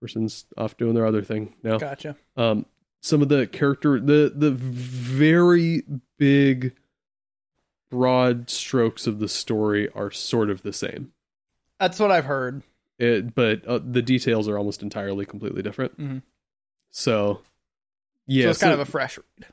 person's 0.01 0.45
off 0.57 0.75
doing 0.77 0.93
their 0.95 1.05
other 1.05 1.21
thing 1.21 1.53
now. 1.63 1.77
gotcha. 1.77 2.15
um 2.35 2.65
some 3.01 3.21
of 3.21 3.29
the 3.29 3.47
character 3.47 3.99
the 3.99 4.31
the 4.35 4.51
very 4.51 5.83
big 6.17 6.73
broad 7.89 8.49
strokes 8.49 9.05
of 9.07 9.19
the 9.19 9.27
story 9.27 9.89
are 9.93 10.11
sort 10.11 10.49
of 10.49 10.61
the 10.63 10.73
same 10.73 11.11
That's 11.79 11.99
what 11.99 12.11
I've 12.11 12.25
heard. 12.25 12.63
it, 12.99 13.35
but 13.35 13.65
uh, 13.65 13.79
the 13.83 14.01
details 14.01 14.47
are 14.47 14.57
almost 14.57 14.81
entirely 14.81 15.25
completely 15.25 15.61
different 15.61 15.99
Mm-hmm. 15.99 16.17
so 16.91 17.41
yeah 18.27 18.45
so 18.45 18.49
it's 18.51 18.59
kind 18.59 18.73
of 18.73 18.79
a 18.79 18.85
fresh 18.85 19.17
read. 19.17 19.47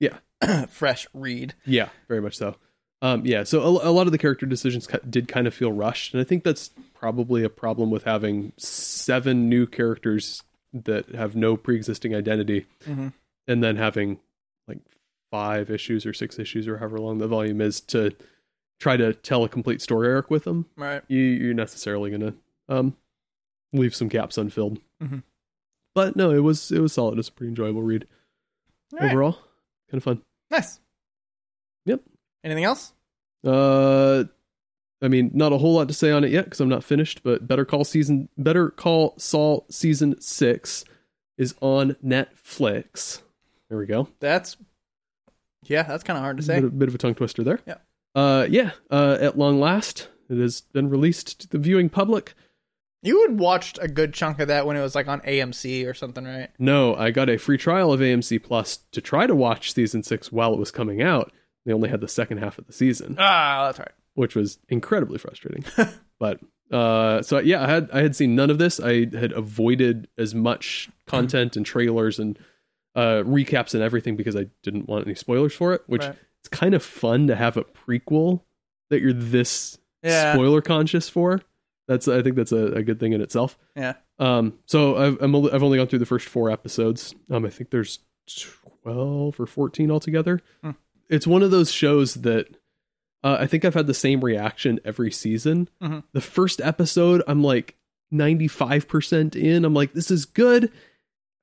Yeah. 0.00 0.66
fresh 0.66 1.06
read. 1.14 1.54
yeah 1.64 1.88
very 2.08 2.20
much 2.20 2.36
so 2.36 2.56
um 3.02 3.26
yeah 3.26 3.42
so 3.44 3.60
a, 3.60 3.90
a 3.90 3.92
lot 3.92 4.06
of 4.06 4.12
the 4.12 4.18
character 4.18 4.46
decisions 4.46 4.88
did 5.10 5.28
kind 5.28 5.46
of 5.46 5.52
feel 5.52 5.72
rushed 5.72 6.14
and 6.14 6.20
i 6.20 6.24
think 6.24 6.42
that's 6.44 6.70
probably 6.94 7.44
a 7.44 7.50
problem 7.50 7.90
with 7.90 8.04
having 8.04 8.52
seven 8.56 9.48
new 9.48 9.66
characters 9.66 10.42
that 10.72 11.14
have 11.14 11.36
no 11.36 11.56
pre-existing 11.56 12.14
identity 12.14 12.64
Mhm. 12.86 13.12
and 13.46 13.62
then 13.62 13.76
having 13.76 14.18
like 14.66 14.78
five 15.30 15.70
issues 15.70 16.06
or 16.06 16.14
six 16.14 16.38
issues 16.38 16.66
or 16.68 16.78
however 16.78 16.98
long 16.98 17.18
the 17.18 17.28
volume 17.28 17.60
is 17.60 17.80
to 17.80 18.12
try 18.80 18.96
to 18.96 19.12
tell 19.14 19.44
a 19.44 19.48
complete 19.48 19.82
story 19.82 20.12
arc 20.12 20.30
with 20.30 20.44
them 20.44 20.66
Right. 20.76 21.02
you, 21.08 21.18
you're 21.20 21.54
necessarily 21.54 22.10
gonna 22.10 22.34
um 22.68 22.96
leave 23.72 23.94
some 23.94 24.08
gaps 24.08 24.38
unfilled 24.38 24.78
Mhm. 25.02 25.22
but 25.94 26.14
no 26.16 26.30
it 26.30 26.40
was 26.40 26.70
it 26.70 26.80
was 26.80 26.92
solid 26.92 27.18
it's 27.18 27.28
a 27.28 27.32
pretty 27.32 27.48
enjoyable 27.50 27.82
read 27.82 28.06
All 28.92 28.98
right. 29.00 29.10
overall 29.10 29.32
kind 29.90 29.98
of 29.98 30.04
fun 30.04 30.22
Nice. 30.50 30.78
Yep. 31.86 32.02
Anything 32.44 32.64
else? 32.64 32.92
uh 33.44 34.22
i 35.02 35.08
mean 35.08 35.28
not 35.34 35.52
a 35.52 35.58
whole 35.58 35.74
lot 35.74 35.88
to 35.88 35.94
say 35.94 36.12
on 36.12 36.22
it 36.22 36.30
yet 36.30 36.44
because 36.44 36.60
i'm 36.60 36.68
not 36.68 36.84
finished 36.84 37.20
but 37.24 37.44
better 37.44 37.64
call 37.64 37.82
season 37.82 38.28
better 38.38 38.70
call 38.70 39.14
saul 39.18 39.66
season 39.68 40.14
six 40.20 40.84
is 41.36 41.56
on 41.60 41.96
netflix 42.04 43.22
there 43.68 43.78
we 43.78 43.86
go 43.86 44.06
That's 44.20 44.56
yeah. 45.64 45.84
That's 45.84 46.04
kind 46.04 46.16
of 46.16 46.22
hard 46.22 46.36
to 46.38 46.42
say. 46.42 46.60
Bit, 46.60 46.78
bit 46.78 46.88
of 46.88 46.94
a 46.94 46.98
tongue 46.98 47.14
twister 47.14 47.42
there. 47.42 47.60
Yeah. 47.66 47.76
Uh, 48.14 48.46
yeah. 48.48 48.72
Uh, 48.90 49.16
at 49.20 49.38
long 49.38 49.60
last, 49.60 50.08
it 50.28 50.38
has 50.38 50.60
been 50.60 50.90
released 50.90 51.40
to 51.40 51.48
the 51.48 51.58
viewing 51.58 51.88
public. 51.88 52.34
You 53.02 53.22
had 53.22 53.38
watched 53.38 53.78
a 53.80 53.88
good 53.88 54.14
chunk 54.14 54.38
of 54.38 54.48
that 54.48 54.66
when 54.66 54.76
it 54.76 54.82
was 54.82 54.94
like 54.94 55.08
on 55.08 55.20
AMC 55.22 55.88
or 55.88 55.94
something, 55.94 56.24
right? 56.24 56.50
No, 56.58 56.94
I 56.94 57.10
got 57.10 57.28
a 57.28 57.36
free 57.36 57.58
trial 57.58 57.92
of 57.92 58.00
AMC 58.00 58.42
Plus 58.42 58.78
to 58.92 59.00
try 59.00 59.26
to 59.26 59.34
watch 59.34 59.72
season 59.72 60.02
six 60.02 60.30
while 60.30 60.52
it 60.52 60.58
was 60.58 60.70
coming 60.70 61.02
out. 61.02 61.32
They 61.64 61.72
only 61.72 61.88
had 61.88 62.00
the 62.00 62.08
second 62.08 62.38
half 62.38 62.58
of 62.58 62.66
the 62.66 62.72
season, 62.72 63.16
Ah, 63.18 63.66
that's 63.66 63.78
right. 63.78 63.92
which 64.14 64.34
was 64.34 64.58
incredibly 64.68 65.18
frustrating. 65.18 65.64
but 66.18 66.40
uh, 66.70 67.22
so 67.22 67.38
yeah, 67.38 67.62
I 67.62 67.68
had 67.70 67.90
I 67.92 68.02
had 68.02 68.16
seen 68.16 68.34
none 68.34 68.50
of 68.50 68.58
this. 68.58 68.80
I 68.80 69.06
had 69.14 69.32
avoided 69.32 70.08
as 70.18 70.34
much 70.34 70.88
content 71.06 71.56
and 71.56 71.64
trailers 71.66 72.18
and 72.18 72.38
uh, 72.94 73.22
recaps 73.24 73.74
and 73.74 73.82
everything 73.82 74.16
because 74.16 74.34
I 74.36 74.46
didn't 74.62 74.88
want 74.88 75.06
any 75.06 75.14
spoilers 75.14 75.54
for 75.54 75.72
it. 75.74 75.82
Which 75.86 76.02
Right. 76.02 76.16
it's 76.40 76.48
kind 76.48 76.74
of 76.74 76.82
fun 76.82 77.26
to 77.28 77.36
have 77.36 77.56
a 77.56 77.64
prequel 77.64 78.42
that 78.90 79.00
you're 79.00 79.12
this 79.12 79.78
Yeah. 80.02 80.32
spoiler 80.34 80.60
conscious 80.62 81.08
for. 81.08 81.40
That's 81.88 82.08
I 82.08 82.22
think 82.22 82.36
that's 82.36 82.52
a, 82.52 82.66
a 82.72 82.82
good 82.82 82.98
thing 83.00 83.12
in 83.12 83.20
itself. 83.20 83.56
Yeah. 83.76 83.94
Um. 84.18 84.58
So 84.66 84.96
I've 84.96 85.22
I'm, 85.22 85.34
only- 85.34 85.52
I've 85.52 85.62
only 85.62 85.78
gone 85.78 85.86
through 85.88 85.98
the 86.00 86.06
first 86.06 86.26
four 86.26 86.50
episodes. 86.50 87.14
Um. 87.30 87.44
I 87.44 87.50
think 87.50 87.70
there's 87.70 88.00
twelve 88.82 89.38
or 89.38 89.46
fourteen 89.46 89.90
altogether. 89.90 90.40
Hmm. 90.62 90.70
It's 91.12 91.26
one 91.26 91.42
of 91.42 91.50
those 91.50 91.70
shows 91.70 92.14
that 92.14 92.48
uh, 93.22 93.36
I 93.38 93.46
think 93.46 93.64
I've 93.64 93.74
had 93.74 93.86
the 93.86 93.94
same 93.94 94.20
reaction 94.24 94.80
every 94.84 95.12
season. 95.12 95.68
Mhm. 95.80 96.02
The 96.12 96.20
first 96.20 96.60
episode, 96.60 97.22
I'm 97.28 97.42
like 97.42 97.76
95% 98.12 99.36
in. 99.36 99.64
I'm 99.64 99.74
like, 99.74 99.92
this 99.92 100.10
is 100.10 100.24
good. 100.24 100.72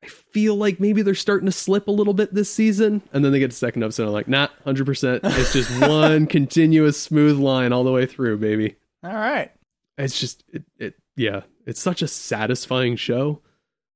I 0.04 0.08
feel 0.08 0.56
like 0.56 0.80
maybe 0.80 1.02
they're 1.02 1.16
starting 1.16 1.46
to 1.46 1.52
slip 1.52 1.88
a 1.88 1.92
little 1.92 2.14
bit 2.14 2.34
this 2.34 2.52
season. 2.54 3.02
And 3.12 3.24
then 3.24 3.32
they 3.32 3.40
get 3.40 3.52
to 3.52 3.58
second 3.58 3.84
episode. 3.84 4.08
I'm 4.08 4.14
like, 4.14 4.28
nah, 4.28 4.48
100%. 4.66 5.20
It's 5.24 5.54
just 5.54 5.82
one 5.90 6.26
continuous 6.28 7.00
smooth 7.00 7.38
line 7.38 7.74
all 7.74 7.84
the 7.84 7.92
way 7.92 8.06
through, 8.06 8.38
baby. 8.38 8.76
All 9.04 9.14
right. 9.14 9.52
It's 9.98 10.20
just, 10.20 10.44
it, 10.54 10.64
it 10.78 10.96
yeah, 11.18 11.42
it's 11.66 11.82
such 11.82 12.02
a 12.02 12.08
satisfying 12.08 12.96
show. 12.96 13.42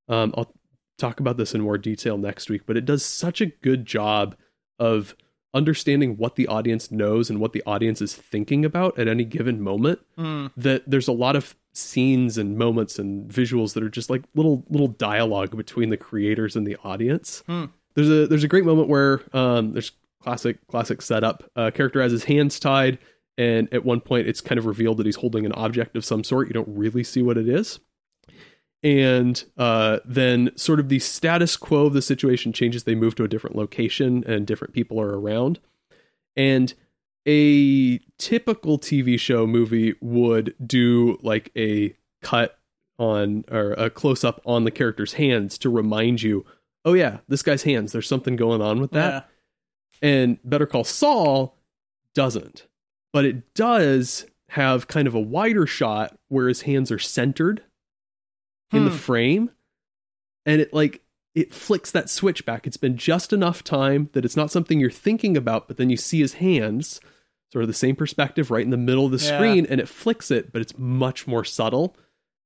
Um, 0.10 0.34
I'll 0.38 0.54
talk 0.98 1.20
about 1.22 1.38
this 1.38 1.56
in 1.56 1.62
more 1.62 1.78
detail 1.78 2.18
next 2.18 2.50
week, 2.50 2.64
but 2.66 2.76
it 2.76 2.84
does 2.86 3.06
such 3.06 3.40
a 3.40 3.46
good 3.46 3.86
job 3.86 4.36
of 4.80 5.16
understanding 5.54 6.18
what 6.18 6.36
the 6.36 6.48
audience 6.48 6.92
knows 6.92 7.30
and 7.30 7.40
what 7.40 7.54
the 7.54 7.62
audience 7.66 8.02
is 8.02 8.16
thinking 8.16 8.66
about 8.66 8.98
at 8.98 9.08
any 9.08 9.24
given 9.24 9.62
moment 9.62 10.00
Hmm. 10.18 10.48
that 10.58 10.84
there's 10.90 11.08
a 11.08 11.12
lot 11.14 11.36
of 11.36 11.56
scenes 11.74 12.38
and 12.38 12.58
moments 12.58 13.00
and 13.00 13.30
visuals 13.32 13.74
that 13.74 13.84
are 13.84 13.90
just 13.90 14.10
like 14.10 14.24
little 14.36 14.64
little 14.70 14.88
dialogue 14.88 15.56
between 15.58 15.90
the 15.90 15.98
creators 15.98 16.56
and 16.56 16.66
the 16.68 16.78
audience. 16.84 17.44
Hmm. 17.48 17.66
There's 17.96 18.10
a 18.10 18.28
there's 18.28 18.44
a 18.44 18.48
great 18.48 18.66
moment 18.66 18.90
where 18.90 19.22
um 19.36 19.74
there's 19.74 19.92
classic 20.22 20.66
classic 20.68 21.02
setup. 21.02 21.44
Uh, 21.56 21.70
character 21.72 22.02
has 22.02 22.12
his 22.12 22.24
hands 22.26 22.60
tied, 22.60 22.98
and 23.38 23.72
at 23.74 23.84
one 23.86 24.00
point 24.02 24.28
it's 24.28 24.42
kind 24.42 24.58
of 24.58 24.66
revealed 24.66 24.98
that 24.98 25.06
he's 25.06 25.18
holding 25.18 25.46
an 25.46 25.52
object 25.54 25.96
of 25.98 26.06
some 26.06 26.24
sort. 26.24 26.48
You 26.48 26.54
don't 26.54 26.70
really 26.70 27.04
see 27.04 27.22
what 27.22 27.38
it 27.38 27.48
is. 27.50 27.80
And 28.84 29.44
uh, 29.58 30.00
then, 30.04 30.52
sort 30.56 30.82
of 30.82 30.90
the 30.90 31.00
status 31.00 31.56
quo 31.56 31.86
of 31.86 31.94
the 31.94 32.02
situation 32.02 32.52
changes. 32.52 32.84
They 32.84 32.96
move 32.96 33.16
to 33.16 33.24
a 33.24 33.30
different 33.30 33.56
location, 33.56 34.24
and 34.28 34.46
different 34.46 34.74
people 34.74 35.00
are 35.00 35.18
around. 35.18 35.60
And 36.36 36.74
a 37.26 38.00
typical 38.18 38.78
TV 38.78 39.18
show 39.18 39.48
movie 39.48 39.96
would 40.02 40.54
do 40.66 41.18
like 41.22 41.52
a 41.56 41.96
cut 42.22 42.60
on 43.00 43.46
or 43.50 43.72
a 43.74 43.90
close 43.90 44.24
up 44.24 44.42
on 44.46 44.66
the 44.66 44.72
character's 44.72 45.14
hands 45.14 45.58
to 45.60 45.70
remind 45.70 46.22
you, 46.22 46.46
oh 46.86 46.94
yeah, 46.94 47.20
this 47.28 47.42
guy's 47.42 47.64
hands. 47.64 47.92
There's 47.92 48.08
something 48.08 48.36
going 48.36 48.62
on 48.62 48.82
with 48.82 48.92
that. 48.92 49.30
And 50.02 50.38
Better 50.44 50.66
Call 50.66 50.84
Saul 50.84 51.58
doesn't, 52.14 52.68
but 53.14 53.24
it 53.24 53.54
does 53.54 54.26
have 54.50 54.88
kind 54.88 55.08
of 55.08 55.16
a 55.16 55.20
wider 55.20 55.66
shot 55.66 56.18
where 56.28 56.50
his 56.50 56.64
hands 56.64 56.92
are 56.92 57.00
centered 57.00 57.64
in 58.74 58.86
the 58.86 58.92
Hmm. 58.92 58.98
frame, 58.98 59.52
and 60.46 60.62
it 60.62 60.74
like 60.74 61.02
it 61.36 61.54
flicks 61.54 61.90
that 61.92 62.10
switch 62.10 62.46
back. 62.46 62.68
It's 62.68 62.78
been 62.78 62.96
just 62.98 63.34
enough 63.34 63.64
time 63.64 64.10
that 64.14 64.24
it's 64.24 64.36
not 64.38 64.52
something 64.52 64.80
you're 64.80 64.92
thinking 64.92 65.36
about, 65.36 65.68
but 65.68 65.78
then 65.78 65.90
you 65.90 65.98
see 65.98 66.20
his 66.20 66.34
hands, 66.36 67.02
sort 67.52 67.64
of 67.64 67.68
the 67.68 67.74
same 67.74 67.96
perspective 67.96 68.52
right 68.52 68.64
in 68.64 68.70
the 68.70 68.78
middle 68.78 69.06
of 69.08 69.12
the 69.12 69.18
Yeah. 69.26 69.36
screen, 69.38 69.66
and 69.66 69.82
it 69.82 69.88
flicks 69.88 70.30
it, 70.30 70.52
but 70.54 70.62
it's 70.62 70.78
much 70.78 71.26
more 71.28 71.44
subtle. 71.44 71.96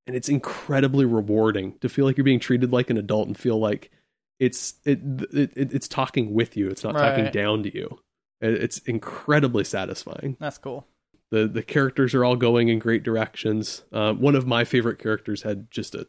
And 0.05 0.15
it's 0.15 0.29
incredibly 0.29 1.03
rewarding 1.03 1.77
to 1.79 1.89
feel 1.89 2.05
like 2.05 2.15
you're 2.15 2.23
being 2.23 2.39
treated 2.39 2.71
like 2.71 2.89
an 2.89 2.95
adult 2.97 3.27
and 3.27 3.37
feel 3.37 3.59
like 3.59 3.91
it's 4.39 4.75
it, 4.85 5.01
it, 5.33 5.51
it 5.57 5.73
it's 5.73 5.87
talking 5.89 6.33
with 6.33 6.55
you. 6.55 6.69
It's 6.69 6.83
not 6.85 6.93
talking 6.93 7.29
down 7.31 7.63
to 7.63 7.75
you. 7.75 7.99
It's 8.39 8.77
incredibly 8.79 9.65
satisfying. 9.65 10.37
That's 10.39 10.57
cool. 10.59 10.87
The 11.31 11.45
the 11.49 11.61
characters 11.63 12.13
are 12.15 12.23
all 12.23 12.37
going 12.37 12.69
in 12.69 12.79
great 12.79 13.03
directions. 13.03 13.83
Uh, 13.91 14.13
one 14.13 14.35
of 14.35 14.47
my 14.47 14.63
favorite 14.63 14.97
characters 14.99 15.41
had 15.41 15.69
just 15.71 15.93
a 15.93 16.07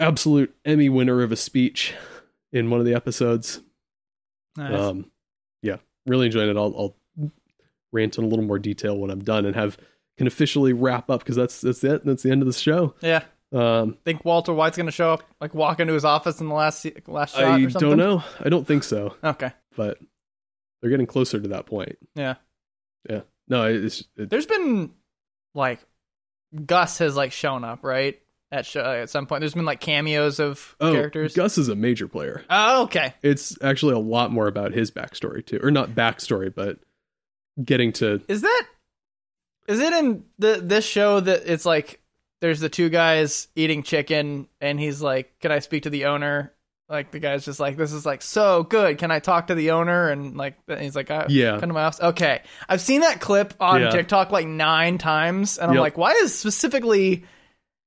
absolute 0.00 0.54
Emmy 0.64 0.88
winner 0.88 1.22
of 1.22 1.30
a 1.32 1.36
speech 1.36 1.94
in 2.52 2.70
one 2.70 2.80
of 2.80 2.86
the 2.86 2.94
episodes. 2.94 3.60
Nice. 4.56 4.74
Um, 4.80 5.10
yeah, 5.62 5.76
really 6.06 6.26
enjoying 6.26 6.48
it. 6.50 6.56
I'll, 6.56 6.74
I'll 6.76 7.30
rant 7.92 8.18
in 8.18 8.24
a 8.24 8.26
little 8.26 8.44
more 8.44 8.58
detail 8.58 8.96
when 8.98 9.10
I'm 9.10 9.22
done 9.22 9.46
and 9.46 9.54
have 9.54 9.78
can 10.16 10.26
officially 10.26 10.72
wrap 10.72 11.08
up 11.10 11.20
because 11.20 11.36
that's 11.36 11.60
that's 11.60 11.82
it. 11.84 12.04
That's 12.04 12.22
the 12.22 12.30
end 12.30 12.42
of 12.42 12.46
the 12.46 12.52
show. 12.54 12.94
yeah. 13.00 13.22
Um, 13.52 13.96
Think 14.04 14.24
Walter 14.24 14.52
White's 14.54 14.76
gonna 14.76 14.92
show 14.92 15.12
up, 15.12 15.24
like 15.40 15.54
walk 15.54 15.80
into 15.80 15.92
his 15.92 16.04
office 16.04 16.40
in 16.40 16.48
the 16.48 16.54
last 16.54 16.86
last 17.08 17.34
shot 17.34 17.42
I 17.44 17.60
or 17.64 17.70
something? 17.70 17.88
don't 17.90 17.98
know. 17.98 18.22
I 18.38 18.48
don't 18.48 18.64
think 18.66 18.84
so, 18.84 19.16
Okay. 19.24 19.50
but 19.76 19.98
they're 20.80 20.90
getting 20.90 21.06
closer 21.06 21.40
to 21.40 21.48
that 21.48 21.66
point. 21.66 21.96
Yeah. 22.14 22.36
Yeah. 23.08 23.22
No, 23.48 23.64
it's 23.66 24.04
it, 24.16 24.30
There's 24.30 24.46
been 24.46 24.92
like 25.54 25.80
Gus 26.64 26.98
has 26.98 27.16
like 27.16 27.32
shown 27.32 27.64
up 27.64 27.82
right 27.82 28.20
at 28.52 28.66
show, 28.66 28.80
uh, 28.82 28.94
at 29.02 29.10
some 29.10 29.26
point. 29.26 29.40
There's 29.40 29.54
been 29.54 29.64
like 29.64 29.80
cameos 29.80 30.40
of 30.40 30.74
oh, 30.80 30.92
characters. 30.92 31.34
Gus 31.34 31.58
is 31.58 31.68
a 31.68 31.76
major 31.76 32.08
player. 32.08 32.44
oh, 32.50 32.84
okay. 32.84 33.14
It's 33.22 33.56
actually 33.62 33.94
a 33.94 33.98
lot 33.98 34.32
more 34.32 34.46
about 34.46 34.72
his 34.72 34.90
backstory 34.90 35.44
too, 35.44 35.60
or 35.62 35.70
not 35.70 35.90
backstory, 35.90 36.52
but 36.54 36.78
getting 37.62 37.92
to 37.94 38.20
Is 38.28 38.42
that 38.42 38.66
is 39.68 39.78
it 39.80 39.92
in 39.92 40.24
the 40.38 40.60
this 40.62 40.84
show 40.84 41.20
that 41.20 41.42
it's 41.46 41.64
like 41.66 42.00
there's 42.40 42.60
the 42.60 42.68
two 42.68 42.88
guys 42.88 43.48
eating 43.54 43.82
chicken 43.82 44.48
and 44.60 44.80
he's 44.80 45.00
like, 45.02 45.38
"Can 45.40 45.52
I 45.52 45.58
speak 45.60 45.84
to 45.84 45.90
the 45.90 46.06
owner?" 46.06 46.52
Like 46.88 47.12
the 47.12 47.20
guy's 47.20 47.44
just 47.44 47.60
like, 47.60 47.76
"This 47.76 47.92
is 47.92 48.04
like 48.04 48.20
so 48.22 48.64
good. 48.64 48.98
Can 48.98 49.12
I 49.12 49.20
talk 49.20 49.46
to 49.48 49.54
the 49.54 49.72
owner?" 49.72 50.08
And 50.08 50.36
like 50.36 50.56
and 50.66 50.80
he's 50.80 50.96
like, 50.96 51.10
I, 51.10 51.26
Yeah. 51.28 51.60
come 51.60 51.68
to 51.68 51.74
my 51.74 51.84
office." 51.84 52.00
Okay, 52.00 52.42
I've 52.68 52.80
seen 52.80 53.02
that 53.02 53.20
clip 53.20 53.54
on 53.60 53.80
Yeah. 53.82 53.90
TikTok 53.90 54.32
like 54.32 54.46
nine 54.48 54.98
times, 54.98 55.56
and 55.58 55.70
I'm 55.70 55.76
like, 55.76 55.96
"Why 55.98 56.12
is 56.12 56.36
specifically 56.36 57.24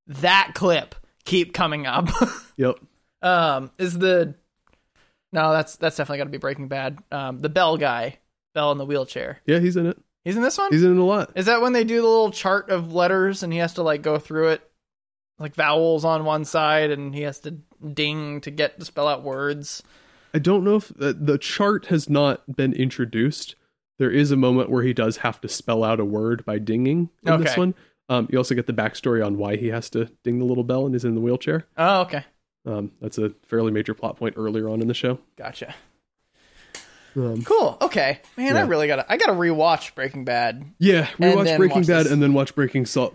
that 0.08 0.52
clip 0.54 0.96
keep 1.26 1.54
coming 1.54 1.86
up?" 1.86 2.10
yep. 2.58 2.76
um, 3.22 3.72
is 3.78 3.98
the 3.98 4.36
no, 5.34 5.52
that's 5.52 5.76
that's 5.78 5.98
definitely 5.98 6.20
got 6.20 6.26
to 6.26 6.30
be 6.30 6.38
Breaking 6.38 6.68
Bad. 6.68 7.00
Um, 7.12 7.40
the 7.40 7.50
Bell 7.50 7.78
guy, 7.78 8.20
Bell 8.54 8.72
in 8.72 8.78
the 8.78 8.86
wheelchair. 8.86 9.40
Yeah, 9.46 9.60
he's 9.60 9.76
in 9.76 9.88
it. 9.88 9.98
He's 10.24 10.38
in 10.38 10.44
this 10.44 10.58
one. 10.58 10.72
He's 10.72 10.84
in 10.84 10.96
it 10.96 11.00
a 11.00 11.04
lot. 11.04 11.32
Is 11.36 11.48
that 11.48 11.62
when 11.62 11.74
they 11.74 11.84
do 11.84 11.98
the 12.02 12.08
little 12.08 12.32
chart 12.32 12.70
of 12.70 12.94
letters 12.94 13.44
and 13.44 13.52
he 13.52 13.60
has 13.60 13.74
to 13.74 13.84
like 13.84 14.04
go 14.04 14.20
through 14.20 14.50
it, 14.50 14.72
like 15.40 15.56
vowels 15.56 16.06
on 16.06 16.24
one 16.24 16.46
side, 16.46 16.92
and 16.92 17.14
he 17.14 17.24
has 17.24 17.40
to 17.40 17.58
ding 17.94 18.42
to 18.42 18.52
get 18.52 18.80
to 18.80 18.86
spell 18.86 19.08
out 19.08 19.24
words? 19.24 19.82
I 20.36 20.40
don't 20.40 20.64
know 20.64 20.76
if 20.76 20.92
uh, 20.92 21.14
the 21.16 21.40
chart 21.40 21.88
has 21.88 22.10
not 22.10 22.56
been 22.56 22.74
introduced. 22.74 23.56
There 23.98 24.12
is 24.12 24.32
a 24.32 24.38
moment 24.38 24.70
where 24.70 24.84
he 24.84 24.94
does 24.94 25.18
have 25.18 25.42
to 25.42 25.50
spell 25.50 25.84
out 25.84 26.00
a 26.00 26.06
word 26.06 26.46
by 26.46 26.60
dinging 26.60 27.10
in 27.24 27.42
this 27.42 27.58
one. 27.58 27.74
Um, 28.10 28.28
you 28.32 28.38
also 28.38 28.54
get 28.56 28.68
the 28.68 28.74
backstory 28.74 29.26
on 29.26 29.38
why 29.38 29.56
he 29.56 29.68
has 29.70 29.90
to 29.92 30.06
ding 30.24 30.40
the 30.40 30.46
little 30.46 30.64
bell 30.64 30.86
and 30.86 30.94
is 30.96 31.06
in 31.06 31.16
the 31.16 31.22
wheelchair. 31.22 31.66
Oh, 31.78 32.02
okay, 32.02 32.24
Um, 32.66 32.92
that's 33.02 33.18
a 33.18 33.30
fairly 33.44 33.72
major 33.72 33.94
plot 33.94 34.18
point 34.18 34.36
earlier 34.38 34.68
on 34.70 34.82
in 34.82 34.88
the 34.88 34.94
show. 34.94 35.20
gotcha. 35.38 35.74
Um, 37.16 37.44
Cool. 37.44 37.78
Okay, 37.80 38.22
man, 38.38 38.58
I 38.58 38.62
really 38.62 38.88
gotta 38.88 39.06
I 39.12 39.18
gotta 39.18 39.34
rewatch 39.34 39.94
Breaking 39.94 40.26
Bad. 40.26 40.66
yeah, 40.80 41.06
rewatch 41.20 41.58
Breaking 41.58 41.78
watch 41.78 41.88
Bad 41.88 42.06
this. 42.06 42.12
and 42.12 42.24
then 42.24 42.34
watch 42.34 42.56
Breaking 42.56 42.88
Saul. 42.88 43.14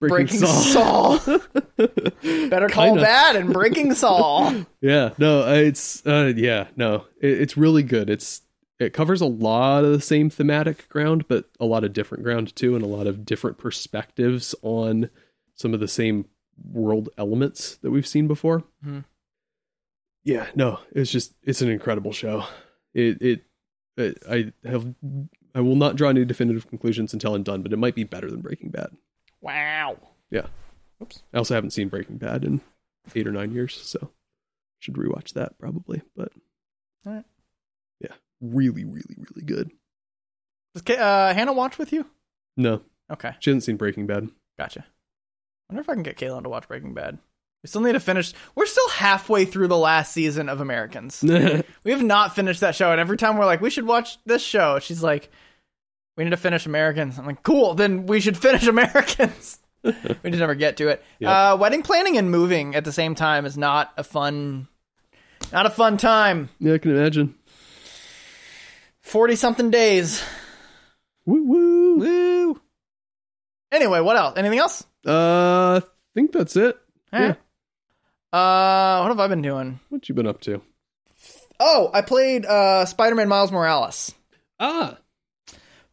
Breaking, 0.00 0.26
Breaking 0.26 0.38
Saul. 0.40 1.18
Saul. 1.18 1.38
Better 1.78 2.68
call 2.68 2.84
Kinda. 2.88 3.00
Bad 3.00 3.36
and 3.36 3.50
Breaking 3.52 3.94
Saul. 3.94 4.54
Yeah, 4.82 5.10
no, 5.18 5.42
uh, 5.48 5.54
it's 5.54 6.06
uh, 6.06 6.32
yeah, 6.36 6.68
no, 6.76 7.06
it, 7.22 7.40
it's 7.40 7.56
really 7.56 7.82
good. 7.82 8.10
It's 8.10 8.42
it 8.78 8.92
covers 8.92 9.20
a 9.20 9.26
lot 9.26 9.84
of 9.84 9.92
the 9.92 10.00
same 10.00 10.30
thematic 10.30 10.88
ground, 10.88 11.26
but 11.28 11.46
a 11.58 11.64
lot 11.66 11.84
of 11.84 11.92
different 11.92 12.22
ground 12.24 12.54
too, 12.54 12.74
and 12.74 12.84
a 12.84 12.88
lot 12.88 13.06
of 13.06 13.24
different 13.24 13.58
perspectives 13.58 14.54
on 14.62 15.10
some 15.54 15.74
of 15.74 15.80
the 15.80 15.88
same 15.88 16.26
world 16.72 17.08
elements 17.18 17.76
that 17.76 17.90
we've 17.90 18.06
seen 18.06 18.26
before. 18.28 18.64
Mhm. 18.84 19.04
Yeah, 20.24 20.48
no, 20.54 20.80
it's 20.92 21.10
just 21.10 21.34
it's 21.42 21.62
an 21.62 21.70
incredible 21.70 22.12
show. 22.12 22.44
It, 22.94 23.20
it 23.22 23.44
it 23.96 24.18
I 24.28 24.52
have 24.68 24.94
I 25.54 25.60
will 25.60 25.76
not 25.76 25.96
draw 25.96 26.08
any 26.10 26.24
definitive 26.24 26.68
conclusions 26.68 27.12
until 27.12 27.34
I'm 27.34 27.42
done, 27.42 27.62
but 27.62 27.72
it 27.72 27.78
might 27.78 27.94
be 27.94 28.04
better 28.04 28.30
than 28.30 28.40
Breaking 28.40 28.70
Bad. 28.70 28.90
Wow. 29.40 29.98
Yeah. 30.30 30.46
Oops. 31.02 31.22
I 31.32 31.38
also 31.38 31.54
haven't 31.54 31.70
seen 31.70 31.88
Breaking 31.88 32.18
Bad 32.18 32.44
in 32.44 32.60
eight 33.14 33.26
or 33.26 33.32
nine 33.32 33.52
years, 33.52 33.74
so 33.76 34.10
should 34.78 34.94
rewatch 34.94 35.32
that 35.34 35.58
probably. 35.58 36.02
But 36.16 36.32
Alright. 37.06 37.24
yeah, 37.24 37.37
really, 38.40 38.84
really, 38.84 39.16
really 39.16 39.44
good. 39.44 39.70
Does 40.74 40.96
uh, 40.96 41.34
Hannah 41.34 41.52
watch 41.52 41.78
with 41.78 41.92
you? 41.92 42.06
No, 42.56 42.82
Okay, 43.10 43.32
she 43.40 43.50
hasn't 43.50 43.64
seen 43.64 43.76
Breaking 43.76 44.06
Bad. 44.06 44.28
gotcha. 44.58 44.80
I 44.80 45.72
wonder 45.74 45.80
if 45.82 45.88
I 45.88 45.94
can 45.94 46.02
get 46.02 46.16
Kaylin 46.16 46.42
to 46.42 46.48
watch 46.48 46.68
Breaking 46.68 46.94
Bad. 46.94 47.18
We 47.62 47.68
still 47.68 47.80
need 47.80 47.92
to 47.92 48.00
finish. 48.00 48.32
We're 48.54 48.66
still 48.66 48.88
halfway 48.90 49.44
through 49.44 49.68
the 49.68 49.76
last 49.76 50.12
season 50.12 50.48
of 50.48 50.60
Americans. 50.60 51.22
We 51.84 51.90
have 51.92 52.02
not 52.02 52.34
finished 52.34 52.60
that 52.60 52.74
show, 52.74 52.90
and 52.92 53.00
every 53.00 53.16
time 53.16 53.38
we're 53.38 53.46
like, 53.46 53.60
we 53.60 53.70
should 53.70 53.86
watch 53.86 54.18
this 54.26 54.42
show, 54.42 54.78
she's 54.78 55.02
like, 55.02 55.30
we 56.16 56.24
need 56.24 56.30
to 56.30 56.36
finish 56.36 56.66
Americans. 56.66 57.18
I'm 57.18 57.24
like, 57.26 57.42
cool, 57.42 57.74
then 57.74 58.06
we 58.06 58.20
should 58.20 58.36
finish 58.46 58.66
Americans. 58.66 59.58
we 59.82 59.92
just 59.92 60.38
never 60.38 60.54
get 60.54 60.76
to 60.78 60.88
it. 60.88 61.02
Yep. 61.20 61.30
Uh, 61.30 61.56
wedding 61.58 61.82
planning 61.82 62.18
and 62.18 62.30
moving 62.30 62.74
at 62.74 62.84
the 62.84 62.92
same 62.92 63.14
time 63.14 63.46
is 63.46 63.56
not 63.56 63.92
a 63.96 64.04
fun 64.04 64.68
Not 65.52 65.66
a 65.66 65.70
fun 65.70 65.96
time. 65.96 66.50
Yeah, 66.58 66.74
I 66.74 66.78
can 66.78 66.90
imagine. 66.96 67.34
40 69.08 69.36
something 69.36 69.70
days. 69.70 70.22
Woo 71.26 71.44
woo. 71.44 71.96
Woo. 71.98 72.60
Anyway, 73.72 74.00
what 74.00 74.16
else? 74.16 74.38
Anything 74.38 74.58
else? 74.58 74.84
Uh, 75.06 75.80
I 75.82 75.86
think 76.14 76.32
that's 76.32 76.56
it. 76.56 76.76
All 77.12 77.20
right. 77.20 77.36
Uh, 78.32 79.00
what 79.02 79.08
have 79.08 79.20
I 79.20 79.28
been 79.28 79.42
doing? 79.42 79.80
What 79.88 80.08
you 80.08 80.14
been 80.14 80.26
up 80.26 80.40
to? 80.42 80.60
Oh, 81.60 81.90
I 81.92 82.02
played 82.02 82.46
uh 82.46 82.84
Spider-Man 82.84 83.28
Miles 83.28 83.50
Morales, 83.50 84.14
Ah, 84.60 84.98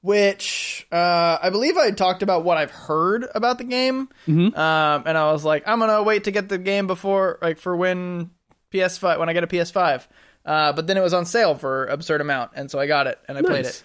which 0.01 0.85
uh 0.91 1.37
I 1.41 1.49
believe 1.49 1.77
I 1.77 1.91
talked 1.91 2.21
about 2.21 2.43
what 2.43 2.57
I've 2.57 2.71
heard 2.71 3.25
about 3.33 3.57
the 3.57 3.63
game. 3.63 4.09
Mhm. 4.27 4.55
Um, 4.57 5.03
and 5.05 5.17
I 5.17 5.31
was 5.31 5.43
like, 5.43 5.63
I'm 5.67 5.79
gonna 5.79 6.03
wait 6.03 6.25
to 6.25 6.31
get 6.31 6.49
the 6.49 6.57
game 6.57 6.87
before, 6.87 7.39
like, 7.41 7.57
for 7.57 7.75
when 7.75 8.29
PS5 8.71 9.17
when 9.19 9.29
I 9.29 9.33
get 9.33 9.43
a 9.43 9.47
PS5. 9.47 10.07
Uh, 10.45 10.71
but 10.73 10.85
then 10.87 10.95
it 10.97 11.01
was 11.01 11.13
on 11.13 11.25
sale 11.25 11.55
for 11.55 11.85
absurd 11.87 12.21
amount, 12.21 12.51
and 12.55 12.69
so 12.69 12.79
I 12.79 12.85
got 12.87 13.07
it 13.07 13.17
and 13.27 13.37
I 13.37 13.41
played 13.41 13.65
it. 13.65 13.83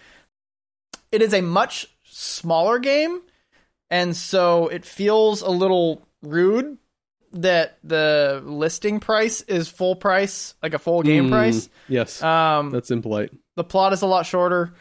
It 1.11 1.21
is 1.21 1.33
a 1.33 1.41
much 1.41 1.87
smaller 2.03 2.77
game, 2.79 3.21
and 3.89 4.15
so 4.15 4.67
it 4.67 4.85
feels 4.85 5.41
a 5.41 5.49
little 5.49 6.07
rude 6.21 6.77
that 7.33 7.77
the 7.83 8.41
listing 8.45 8.99
price 8.99 9.41
is 9.41 9.67
full 9.69 9.95
price, 9.95 10.53
like 10.61 10.73
a 10.73 10.79
full 10.79 11.01
game 11.01 11.27
Mm, 11.27 11.31
price. 11.31 11.69
Yes, 11.87 12.21
Um, 12.21 12.69
that's 12.71 12.91
impolite. 12.91 13.31
the 13.55 13.63
plot 13.63 13.93
is 13.93 14.01
a 14.01 14.07
lot 14.07 14.25
shorter. 14.25 14.73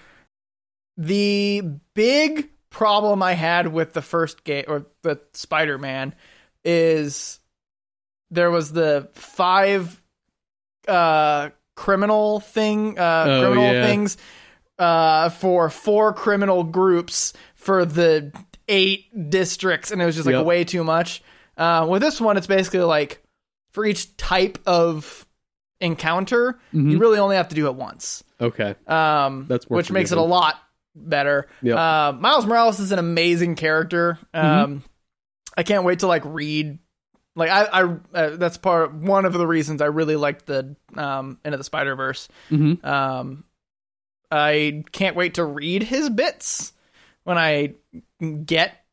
The 0.96 1.62
big 1.94 2.50
problem 2.70 3.22
I 3.22 3.32
had 3.32 3.68
with 3.72 3.92
the 3.94 4.02
first 4.02 4.44
game 4.44 4.64
or 4.68 4.86
the 5.02 5.20
Spider 5.32 5.78
Man 5.78 6.14
is 6.64 7.40
there 8.30 8.50
was 8.50 8.70
the 8.72 9.08
five 9.14 10.00
uh 10.86 11.50
criminal 11.80 12.40
thing 12.40 12.98
uh 12.98 13.24
Oh, 13.28 13.40
criminal 13.40 13.72
yeah. 13.72 13.86
things 13.86 14.16
uh 14.78 15.28
for 15.30 15.70
four 15.70 16.12
criminal 16.12 16.62
groups 16.64 17.32
for 17.54 17.84
the 17.84 18.32
eight 18.68 19.06
districts 19.30 19.90
and 19.90 20.00
it 20.02 20.04
was 20.04 20.14
just 20.14 20.26
like 20.26 20.34
Yep. 20.34 20.44
way 20.46 20.64
too 20.64 20.84
much. 20.84 21.22
Uh 21.56 21.86
with 21.88 22.02
this 22.02 22.20
one 22.20 22.36
it's 22.36 22.46
basically 22.46 22.80
like 22.80 23.22
for 23.72 23.84
each 23.86 24.16
type 24.16 24.58
of 24.66 25.26
encounter 25.80 26.58
you 26.72 26.82
Mhm. 26.82 27.00
really 27.00 27.18
only 27.18 27.36
have 27.36 27.48
to 27.48 27.54
do 27.54 27.66
it 27.66 27.74
once 27.74 28.22
Okay, 28.42 28.74
um, 28.86 29.44
That's 29.48 29.66
which 29.66 29.90
makes 29.92 30.12
it 30.12 30.18
a 30.18 30.22
lot 30.22 30.54
better. 30.94 31.46
Yep. 31.62 31.76
Uh, 31.76 32.12
Miles 32.18 32.46
Morales 32.46 32.80
is 32.80 32.90
an 32.90 32.98
amazing 32.98 33.54
character. 33.54 34.18
Um, 34.32 34.82
I 35.56 35.62
can't 35.62 35.84
wait 35.84 35.98
to 35.98 36.06
like 36.06 36.22
read. 36.24 36.78
Like 37.36 37.50
I, 37.50 37.64
I 37.64 37.82
uh, 38.14 38.36
that's 38.36 38.56
part 38.56 38.92
one 38.94 39.24
of 39.24 39.32
the 39.32 39.46
reasons 39.46 39.80
I 39.80 39.86
really 39.86 40.16
liked 40.16 40.46
the 40.46 40.74
um 40.96 41.38
of 41.44 41.58
the 41.58 41.64
Spider 41.64 41.94
Verse. 41.94 42.28
Mhm. 42.50 42.84
Um, 42.84 43.44
I 44.30 44.84
can't 44.92 45.16
wait 45.16 45.34
to 45.34 45.44
read 45.44 45.82
his 45.82 46.10
bits 46.10 46.72
when 47.24 47.38
I 47.38 47.74
get 48.44 48.84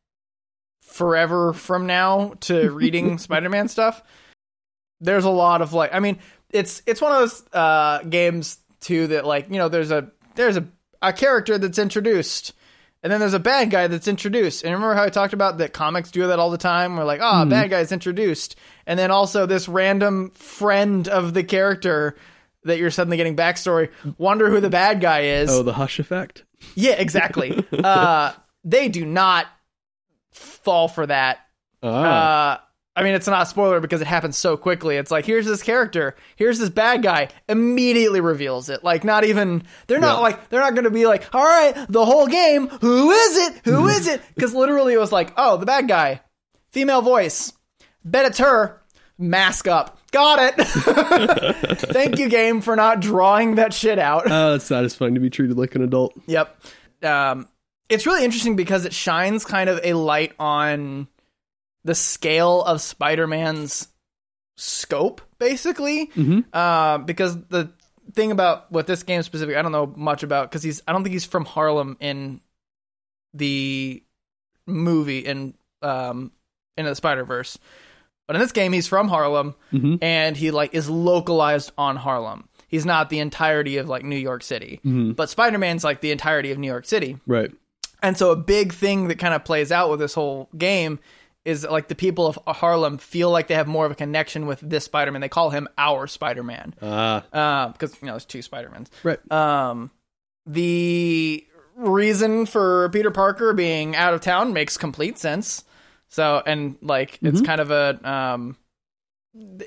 forever 0.82 1.52
from 1.52 1.86
now 1.86 2.34
to 2.40 2.70
reading 2.72 3.18
Spider 3.18 3.48
Man 3.48 3.68
stuff. 3.68 4.02
There's 5.00 5.24
a 5.24 5.30
lot 5.30 5.62
of 5.62 5.72
like, 5.72 5.94
I 5.94 6.00
mean, 6.00 6.18
it's 6.50 6.82
it's 6.86 7.00
one 7.00 7.12
of 7.12 7.18
those 7.18 7.44
uh, 7.52 8.02
games 8.02 8.58
too 8.80 9.08
that 9.08 9.24
like 9.26 9.48
you 9.50 9.58
know 9.58 9.68
there's 9.68 9.90
a 9.90 10.10
there's 10.34 10.56
a 10.56 10.66
a 11.02 11.12
character 11.12 11.58
that's 11.58 11.78
introduced. 11.78 12.52
And 13.02 13.12
then 13.12 13.20
there's 13.20 13.34
a 13.34 13.38
bad 13.38 13.70
guy 13.70 13.86
that's 13.86 14.08
introduced. 14.08 14.64
And 14.64 14.74
remember 14.74 14.94
how 14.94 15.04
I 15.04 15.08
talked 15.08 15.32
about 15.32 15.58
that 15.58 15.72
comics 15.72 16.10
do 16.10 16.26
that 16.26 16.38
all 16.40 16.50
the 16.50 16.58
time? 16.58 16.96
We're 16.96 17.04
like, 17.04 17.20
oh, 17.22 17.42
a 17.42 17.46
bad 17.46 17.70
guy's 17.70 17.92
introduced. 17.92 18.56
And 18.86 18.98
then 18.98 19.10
also 19.12 19.46
this 19.46 19.68
random 19.68 20.30
friend 20.30 21.06
of 21.06 21.32
the 21.32 21.44
character 21.44 22.16
that 22.64 22.78
you're 22.78 22.90
suddenly 22.90 23.16
getting 23.16 23.36
backstory. 23.36 23.90
Wonder 24.18 24.50
who 24.50 24.60
the 24.60 24.68
bad 24.70 25.00
guy 25.00 25.20
is. 25.20 25.48
oh, 25.50 25.62
the 25.62 25.74
hush 25.74 26.00
effect. 26.00 26.44
Yeah, 26.74 26.94
exactly. 26.94 27.64
uh, 27.72 28.32
they 28.64 28.88
do 28.88 29.06
not 29.06 29.46
fall 30.32 30.88
for 30.88 31.06
that. 31.06 31.38
Ah, 31.82 32.54
Uh, 32.56 32.60
I 32.98 33.04
mean, 33.04 33.14
it's 33.14 33.28
not 33.28 33.42
a 33.42 33.46
spoiler 33.46 33.78
because 33.78 34.00
it 34.00 34.06
happens 34.08 34.36
so 34.36 34.56
quickly. 34.56 34.96
It's 34.96 35.10
like, 35.12 35.24
here's 35.24 35.46
this 35.46 35.62
character, 35.62 36.16
here's 36.34 36.58
this 36.58 36.68
bad 36.68 37.02
guy, 37.02 37.28
immediately 37.48 38.20
reveals 38.20 38.68
it. 38.68 38.82
Like, 38.82 39.04
not 39.04 39.24
even, 39.24 39.62
they're 39.86 40.00
not 40.00 40.16
Yeah. 40.16 40.22
like, 40.22 40.48
they're 40.48 40.60
not 40.60 40.74
going 40.74 40.84
to 40.84 40.90
be 40.90 41.06
like, 41.06 41.32
all 41.34 41.44
right, 41.44 41.74
the 41.88 42.04
whole 42.04 42.26
game, 42.26 42.66
who 42.68 43.10
is 43.12 43.36
it? 43.36 43.60
Who 43.64 43.86
is 43.98 44.08
it? 44.08 44.20
Because 44.34 44.52
literally 44.54 44.94
it 44.94 44.98
was 44.98 45.12
like, 45.12 45.32
oh, 45.36 45.56
the 45.58 45.66
bad 45.66 45.86
guy, 45.86 46.22
female 46.72 47.00
voice, 47.02 47.52
bet 48.04 48.26
it's 48.26 48.38
her, 48.38 48.82
mask 49.16 49.68
up. 49.68 49.94
Got 50.10 50.54
it. 50.58 50.66
Thank 51.92 52.18
you, 52.18 52.28
game, 52.28 52.60
for 52.62 52.74
not 52.76 53.00
drawing 53.00 53.56
that 53.56 53.72
shit 53.74 53.98
out. 53.98 54.24
oh, 54.30 54.54
it's 54.54 54.64
satisfying 54.64 55.14
to 55.14 55.20
be 55.20 55.30
treated 55.30 55.56
like 55.58 55.74
an 55.74 55.82
adult. 55.82 56.14
Yep. 56.26 56.60
Um, 57.02 57.46
it's 57.88 58.06
really 58.06 58.24
interesting 58.24 58.56
because 58.56 58.84
it 58.86 58.92
shines 58.94 59.44
kind 59.44 59.68
of 59.70 59.80
a 59.84 59.92
light 59.92 60.32
on 60.38 61.08
the 61.84 61.94
scale 61.94 62.62
of 62.62 62.80
Spider-Man's 62.80 63.88
scope, 64.56 65.20
basically. 65.38 66.08
Mhm. 66.14 66.44
Uh, 66.52 66.98
because 66.98 67.40
the 67.46 67.72
thing 68.14 68.32
about 68.32 68.70
what 68.72 68.86
this 68.86 69.02
game 69.02 69.22
specifically, 69.22 69.56
I 69.56 69.62
don't 69.62 69.72
know 69.72 69.92
much 69.96 70.22
about 70.22 70.50
because 70.50 70.62
he's 70.62 70.82
I 70.88 70.92
don't 70.92 71.02
think 71.04 71.12
he's 71.12 71.24
from 71.26 71.44
Harlem 71.44 71.96
in 72.00 72.40
the 73.34 74.02
movie 74.66 75.20
in 75.20 75.54
um 75.82 76.32
into 76.76 76.90
the 76.90 76.96
Spider 76.96 77.24
Verse, 77.24 77.58
but 78.26 78.36
in 78.36 78.40
this 78.42 78.52
game 78.52 78.72
he's 78.72 78.86
from 78.88 79.08
Harlem 79.08 79.54
Mhm. 79.72 79.98
and 80.02 80.36
he 80.36 80.50
like 80.50 80.74
is 80.74 80.88
localized 80.88 81.72
on 81.78 81.96
Harlem. 81.96 82.48
He's 82.68 82.84
not 82.86 83.08
the 83.10 83.18
entirety 83.20 83.76
of 83.78 83.88
like 83.88 84.04
New 84.04 84.16
York 84.16 84.42
City, 84.42 84.80
Mhm. 84.84 85.14
but 85.16 85.28
Spider 85.30 85.58
Man's 85.58 85.84
like 85.84 86.00
the 86.00 86.10
entirety 86.10 86.50
of 86.50 86.58
New 86.58 86.66
York 86.66 86.84
City. 86.86 87.18
Right. 87.26 87.50
And 88.02 88.16
so 88.16 88.30
a 88.30 88.36
big 88.36 88.72
thing 88.72 89.08
that 89.08 89.18
kind 89.18 89.34
of 89.34 89.44
plays 89.44 89.70
out 89.72 89.90
with 89.90 90.00
this 90.00 90.14
whole 90.14 90.48
game 90.56 90.98
is 91.48 91.64
like 91.64 91.88
the 91.88 91.94
people 91.94 92.26
of 92.26 92.38
Harlem 92.46 92.98
feel 92.98 93.30
like 93.30 93.48
they 93.48 93.54
have 93.54 93.66
more 93.66 93.86
of 93.86 93.92
a 93.92 93.94
connection 93.94 94.46
with 94.46 94.60
this 94.60 94.84
Spider-Man. 94.84 95.20
They 95.20 95.28
call 95.28 95.50
him 95.50 95.66
our 95.78 96.06
Spider-Man 96.06 96.74
Ah, 96.82 97.70
because 97.72 97.94
you 98.00 98.06
know 98.06 98.12
there's 98.12 98.24
two 98.24 98.42
Spider-Mans. 98.42 98.90
right. 99.02 99.18
Um, 99.32 99.90
the 100.46 101.44
reason 101.76 102.46
for 102.46 102.88
Peter 102.90 103.10
Parker 103.10 103.52
being 103.52 103.94
out 103.96 104.14
of 104.14 104.20
town 104.20 104.52
makes 104.52 104.76
complete 104.76 105.18
sense. 105.18 105.64
So 106.08 106.42
and 106.46 106.76
like 106.82 107.18
it's 107.22 107.40
kind 107.42 107.60
of 107.60 107.70
a 107.70 107.98
um, 108.08 108.56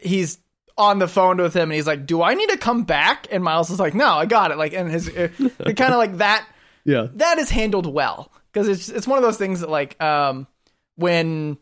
he's 0.02 0.40
on 0.78 1.00
the 1.00 1.08
phone 1.08 1.38
with 1.38 1.54
him 1.56 1.64
and 1.64 1.74
he's 1.74 1.86
like, 1.88 2.06
"Do 2.06 2.22
I 2.24 2.34
need 2.34 2.50
to 2.50 2.58
come 2.58 2.84
back?" 2.84 3.28
And 3.32 3.44
Miles 3.44 3.70
is 3.70 3.80
like, 3.80 3.94
"No, 3.94 4.08
I 4.08 4.26
got 4.26 4.52
it." 4.52 4.58
Like 4.58 4.74
and 4.74 4.90
his 4.90 5.08
it, 5.08 5.32
kind 5.38 5.94
of 5.94 5.98
like 5.98 6.18
that 6.18 6.48
Yeah. 6.86 7.08
that 7.16 7.38
is 7.38 7.50
handled 7.52 7.86
well 7.86 8.32
because 8.52 8.68
it's 8.68 8.90
it's 8.90 9.08
one 9.08 9.18
of 9.20 9.24
those 9.24 9.38
things 9.38 9.60
that 9.60 9.70
like 9.70 10.02
um 10.02 10.48
when 11.02 11.58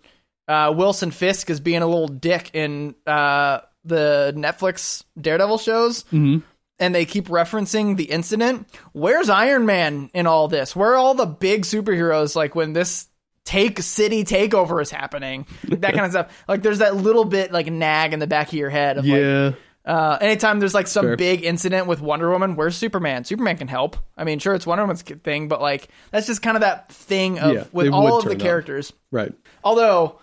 uh, 0.47 0.73
Wilson 0.75 1.11
Fisk 1.11 1.49
is 1.49 1.59
being 1.59 1.81
a 1.81 1.87
little 1.87 2.07
dick 2.07 2.51
in 2.53 2.93
uh, 3.07 3.59
the 3.85 4.33
Netflix 4.35 5.03
Daredevil 5.19 5.57
shows. 5.59 6.03
Mhm. 6.11 6.43
And 6.81 6.95
they 6.95 7.03
keep 7.05 7.27
referencing 7.27 7.97
the 7.97 8.05
incident. 8.05 8.67
Where's 8.93 9.29
Iron 9.29 9.65
Man 9.65 10.09
in 10.13 10.27
all 10.27 10.47
this? 10.47 10.75
Where 10.75 10.91
are 10.93 10.95
all 10.95 11.13
the 11.13 11.25
big 11.25 11.63
superheroes? 11.63 12.35
Like 12.37 12.55
when 12.55 12.71
this 12.73 13.07
take 13.43 13.81
city 13.81 14.23
takeover 14.23 14.81
is 14.81 14.89
happening, 14.89 15.45
that 15.63 15.93
kind 15.93 16.05
of 16.05 16.11
stuff. 16.11 16.43
Like 16.47 16.61
there's 16.61 16.79
that 16.79 16.95
little 16.95 17.25
bit 17.25 17.51
like 17.51 17.67
nag 17.67 18.13
in 18.13 18.19
the 18.19 18.27
back 18.27 18.47
of 18.47 18.53
your 18.53 18.69
head 18.69 18.97
of 18.97 19.05
like, 19.05 19.19
Yeah. 19.19 19.51
Uh, 19.89 20.17
anytime 20.21 20.59
there's 20.59 20.73
like 20.73 20.87
some 20.87 21.05
Fair. 21.05 21.17
big 21.17 21.43
incident 21.43 21.87
with 21.87 21.99
Wonder 21.99 22.29
Woman, 22.29 22.55
where's 22.55 22.75
Superman? 22.77 23.23
Superman 23.25 23.57
can 23.57 23.67
help. 23.67 23.97
I 24.15 24.23
mean, 24.23 24.39
sure, 24.39 24.53
it's 24.53 24.67
Wonder 24.67 24.83
Woman's 24.83 25.01
thing, 25.01 25.47
but 25.47 25.61
like 25.61 25.87
that's 26.11 26.27
just 26.27 26.41
kind 26.41 26.55
of 26.55 26.61
that 26.61 26.89
thing 26.91 27.39
of 27.39 27.53
Yeah, 27.55 27.63
with 27.71 27.89
all 27.91 28.17
of 28.17 28.23
the 28.23 28.29
turn 28.31 28.37
up. 28.37 28.41
characters. 28.41 28.93
Right. 29.11 29.33
Although 29.63 30.19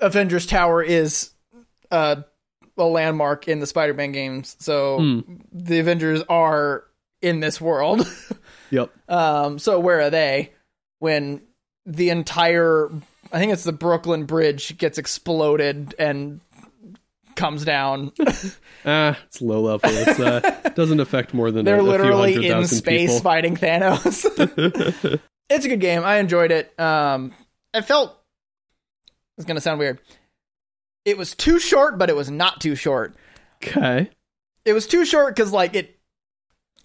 Avengers 0.00 0.46
Tower 0.46 0.82
is 0.82 1.30
uh, 1.90 2.22
a 2.78 2.84
landmark 2.84 3.48
in 3.48 3.60
the 3.60 3.66
Spider-Man 3.66 4.12
games, 4.12 4.56
so 4.60 4.98
Hmm. 4.98 5.20
the 5.52 5.78
Avengers 5.80 6.22
are 6.28 6.84
in 7.20 7.40
this 7.40 7.60
world. 7.60 8.06
Yep. 8.70 8.90
um, 9.10 9.58
so 9.58 9.78
where 9.80 10.00
are 10.00 10.08
they 10.08 10.52
when 10.98 11.42
the 11.84 12.08
entire 12.08 12.88
I 13.30 13.38
think 13.38 13.52
it's 13.52 13.64
the 13.64 13.72
Brooklyn 13.72 14.24
Bridge 14.24 14.78
gets 14.78 14.96
exploded 14.96 15.94
and 15.98 16.40
comes 17.36 17.64
down. 17.64 18.12
Ah, 18.84 19.16
it's 19.26 19.40
low 19.40 19.60
level. 19.60 19.88
It 19.92 20.18
uh, 20.18 20.40
doesn't 20.74 20.98
affect 20.98 21.32
more 21.32 21.52
than 21.52 21.64
They're 21.64 21.76
a, 21.76 21.78
a 21.78 21.82
few 21.82 21.90
literally 21.92 22.48
in 22.48 22.66
space 22.66 23.10
people. 23.10 23.20
fighting 23.20 23.56
Thanos. 23.56 24.24
it's 25.48 25.64
a 25.64 25.68
good 25.68 25.78
game. 25.80 26.02
I 26.02 26.16
enjoyed 26.16 26.50
it. 26.50 26.76
Um, 26.80 27.32
I 27.72 27.82
felt 27.82 28.12
it's 29.38 29.46
gonna 29.46 29.60
sound 29.60 29.78
weird. 29.78 30.00
It 31.04 31.16
was 31.16 31.36
too 31.36 31.60
short, 31.60 31.96
but 31.96 32.10
it 32.10 32.16
was 32.16 32.28
not 32.28 32.60
too 32.60 32.74
short. 32.74 33.14
Okay. 33.62 34.10
It 34.64 34.72
was 34.72 34.88
too 34.88 35.04
short 35.04 35.36
because 35.36 35.52
like 35.52 35.76
it, 35.76 35.96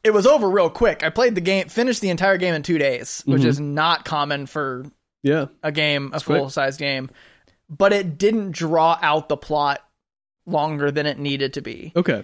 it 0.04 0.12
was 0.12 0.28
over 0.28 0.48
real 0.48 0.70
quick. 0.70 1.04
I 1.04 1.10
played 1.10 1.34
the 1.34 1.42
game, 1.42 1.68
finished 1.68 2.02
the 2.02 2.10
entire 2.12 2.38
game 2.38 2.54
in 2.54 2.62
two 2.62 2.78
days, 2.78 3.24
which 3.26 3.42
Mhm. 3.42 3.46
is 3.46 3.60
not 3.60 4.06
common 4.06 4.46
for 4.46 4.86
Yeah. 5.24 5.48
a 5.64 5.72
game, 5.72 6.12
a 6.14 6.20
full 6.20 6.52
size 6.52 6.78
game. 6.78 7.10
But 7.70 7.92
it 7.92 8.20
didn't 8.20 8.52
draw 8.52 9.00
out 9.02 9.30
the 9.30 9.38
plot 9.38 9.80
longer 10.48 10.90
than 10.90 11.06
it 11.06 11.20
needed 11.20 11.54
to 11.54 11.62
be. 11.62 11.92
Okay. 11.96 12.24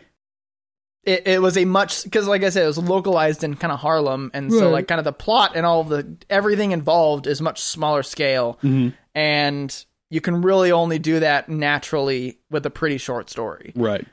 it, 1.04 1.28
it 1.28 1.42
was 1.42 1.58
a 1.58 1.66
much 1.66 2.04
because 2.06 2.28
like 2.28 2.44
I 2.44 2.50
said, 2.50 2.64
it 2.64 2.68
was 2.68 2.78
localized 2.78 3.44
in 3.44 3.56
kind 3.56 3.72
of 3.72 3.80
Harlem, 3.80 4.32
and 4.34 4.52
so 4.52 4.70
like 4.72 4.88
kind 4.88 5.00
of 5.00 5.06
the 5.06 5.12
plot 5.14 5.52
and 5.56 5.66
all 5.66 5.82
of 5.82 5.90
the 5.90 6.18
everything 6.30 6.72
involved 6.72 7.28
is 7.28 7.42
much 7.42 7.62
smaller 7.62 8.02
scale, 8.04 8.58
Mhm. 8.64 8.94
and 9.14 9.86
you 10.10 10.22
can 10.22 10.42
really 10.42 10.72
only 10.72 11.00
do 11.00 11.20
that 11.20 11.50
naturally 11.50 12.40
with 12.50 12.66
a 12.66 12.70
pretty 12.70 12.98
short 12.98 13.30
story. 13.30 13.74
Right. 13.76 14.06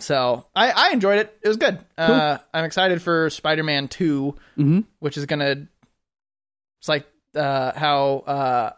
So 0.00 0.46
I, 0.56 0.70
I 0.70 0.90
enjoyed 0.92 1.18
it. 1.20 1.38
It 1.42 1.48
was 1.48 1.58
good. 1.58 1.78
Uh, 1.96 2.38
I'm 2.52 2.64
excited 2.64 3.00
for 3.02 3.30
Spider-Man 3.30 3.86
Two, 3.88 4.34
hmm 4.56 4.80
which 4.98 5.16
is 5.16 5.26
gonna. 5.26 5.68
It's 6.80 6.88
like 6.88 7.06
uh, 7.36 7.72
how 7.78 8.16
uh, 8.26 8.70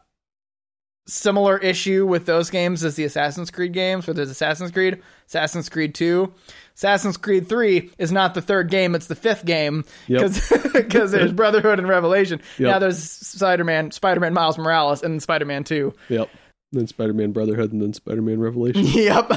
similar 1.06 1.58
issue 1.58 2.06
with 2.06 2.26
those 2.26 2.50
games 2.50 2.82
as 2.84 2.94
the 2.94 3.04
Assassin's 3.04 3.50
Creed 3.50 3.72
games, 3.72 4.06
where 4.06 4.14
there's 4.14 4.30
Assassin's 4.30 4.70
Creed, 4.70 5.02
Assassin's 5.26 5.68
Creed 5.68 5.94
Two, 5.94 6.32
Assassin's 6.76 7.16
Creed 7.16 7.48
Three 7.48 7.90
is 7.98 8.10
not 8.12 8.34
the 8.34 8.40
third 8.42 8.70
game; 8.70 8.94
it's 8.94 9.06
the 9.06 9.14
fifth 9.14 9.44
game 9.44 9.84
Yep. 10.08 10.32
because 10.74 11.10
there's 11.12 11.32
Brotherhood 11.34 11.78
and 11.78 11.88
Revelation. 11.88 12.40
Yep. 12.58 12.68
Now 12.70 12.78
there's 12.78 13.02
Spider-Man, 13.02 13.90
Spider-Man 13.90 14.32
Miles 14.34 14.56
Morales, 14.58 15.02
and 15.02 15.22
Spider-Man 15.22 15.64
Two. 15.64 15.94
Yep. 16.08 16.30
Then 16.72 16.86
Spider-Man 16.86 17.32
Brotherhood, 17.32 17.72
and 17.72 17.80
then 17.82 17.92
Spider-Man 17.92 18.40
Revelation. 18.40 18.82
yep. 18.86 19.30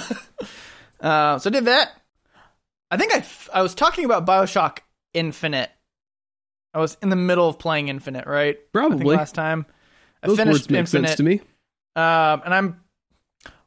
Uh, 1.00 1.38
so 1.38 1.50
I 1.50 1.54
did 1.54 1.66
that. 1.66 1.92
I 2.90 2.98
think 2.98 3.14
I, 3.14 3.18
f- 3.18 3.50
I 3.54 3.62
was 3.62 3.76
talking 3.76 4.06
about 4.06 4.26
Bioshock 4.26 4.80
Infinite. 5.14 5.70
I 6.74 6.80
was 6.80 6.98
in 7.02 7.10
the 7.10 7.16
middle 7.16 7.48
of 7.50 7.60
playing 7.60 7.90
Infinite, 7.90 8.26
right? 8.26 8.56
I 8.56 8.58
think 8.58 8.72
Probably. 8.72 9.16
last 9.16 9.36
time. 9.36 9.66
I 10.24 10.28
Those 10.28 10.38
finished 10.38 10.54
words 10.62 10.70
make 10.72 10.80
Infinite, 10.80 11.08
sense 11.10 11.18
to 11.18 11.24
me. 11.24 11.42
Um, 11.98 12.42
and 12.46 12.54
I'm 12.54 12.80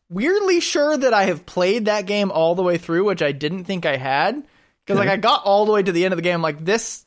weirdly 0.09 0.61
sure 0.61 0.97
that 0.97 1.13
I 1.13 1.25
have 1.25 1.45
played 1.47 1.85
that 1.87 2.07
game 2.07 2.31
all 2.31 2.55
the 2.55 2.63
way 2.63 2.79
through, 2.79 3.05
which 3.05 3.23
I 3.23 3.33
didn't 3.33 3.65
think 3.65 3.85
I 3.85 3.97
had. 3.97 4.43
Because 4.87 4.99
like 4.99 5.09
I 5.09 5.17
got 5.19 5.45
all 5.45 5.67
the 5.67 5.73
way 5.73 5.83
to 5.83 5.93
the 5.93 6.05
end 6.05 6.13
of 6.15 6.17
the 6.19 6.23
game, 6.23 6.41
like 6.41 6.65
this 6.65 7.05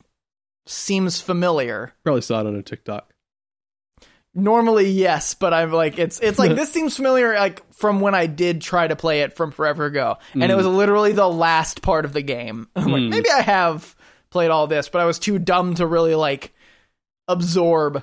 seems 0.66 1.20
familiar. 1.20 1.92
Probably 2.04 2.22
saw 2.22 2.40
it 2.40 2.46
on 2.46 2.54
a 2.56 2.62
TikTok. 2.62 3.10
Normally, 4.36 4.88
yes, 4.90 5.34
but 5.34 5.54
I'm 5.54 5.70
like 5.72 5.98
it's 5.98 6.18
it's 6.20 6.38
like 6.38 6.50
this 6.56 6.72
seems 6.72 6.96
familiar 6.96 7.34
like 7.34 7.62
from 7.74 8.00
when 8.00 8.14
I 8.14 8.26
did 8.26 8.60
try 8.62 8.86
to 8.86 8.96
play 8.96 9.20
it 9.20 9.36
from 9.36 9.50
forever 9.52 9.84
ago, 9.86 10.16
and 10.32 10.42
it 10.44 10.50
Mm. 10.50 10.56
was 10.56 10.66
literally 10.66 11.12
the 11.12 11.28
last 11.28 11.82
part 11.82 12.04
of 12.04 12.12
the 12.12 12.22
game. 12.22 12.68
I'm 12.76 12.90
like 12.90 13.02
Mm. 13.02 13.10
maybe 13.10 13.30
I 13.30 13.42
have 13.42 13.94
played 14.30 14.50
all 14.50 14.66
this, 14.66 14.88
but 14.88 15.00
I 15.00 15.04
was 15.04 15.18
too 15.20 15.38
dumb 15.38 15.74
to 15.76 15.86
really 15.86 16.14
like 16.16 16.52
absorb 17.28 18.02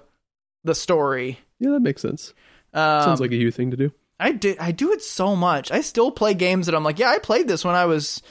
the 0.64 0.74
story. 0.76 1.40
Yeah, 1.60 1.72
that 1.72 1.82
makes 1.82 2.02
sense. 2.02 2.34
Um, 2.74 3.04
Sounds 3.04 3.20
like 3.22 3.32
a 3.32 3.36
you 3.36 3.52
thing 3.52 3.72
to 3.72 3.78
do. 3.78 3.92
I 4.20 4.32
do 4.32 4.56
I 4.60 4.72
do 4.72 4.92
it 4.92 5.02
so 5.02 5.36
much. 5.36 5.72
I 5.72 5.82
still 5.82 6.12
play 6.12 6.34
games 6.34 6.68
that 6.68 6.76
I'm 6.76 6.84
like, 6.84 7.00
yeah, 7.00 7.10
I 7.10 7.20
played 7.20 7.48
this 7.48 7.66
when 7.66 7.76
I 7.76 7.86
was 7.86 8.22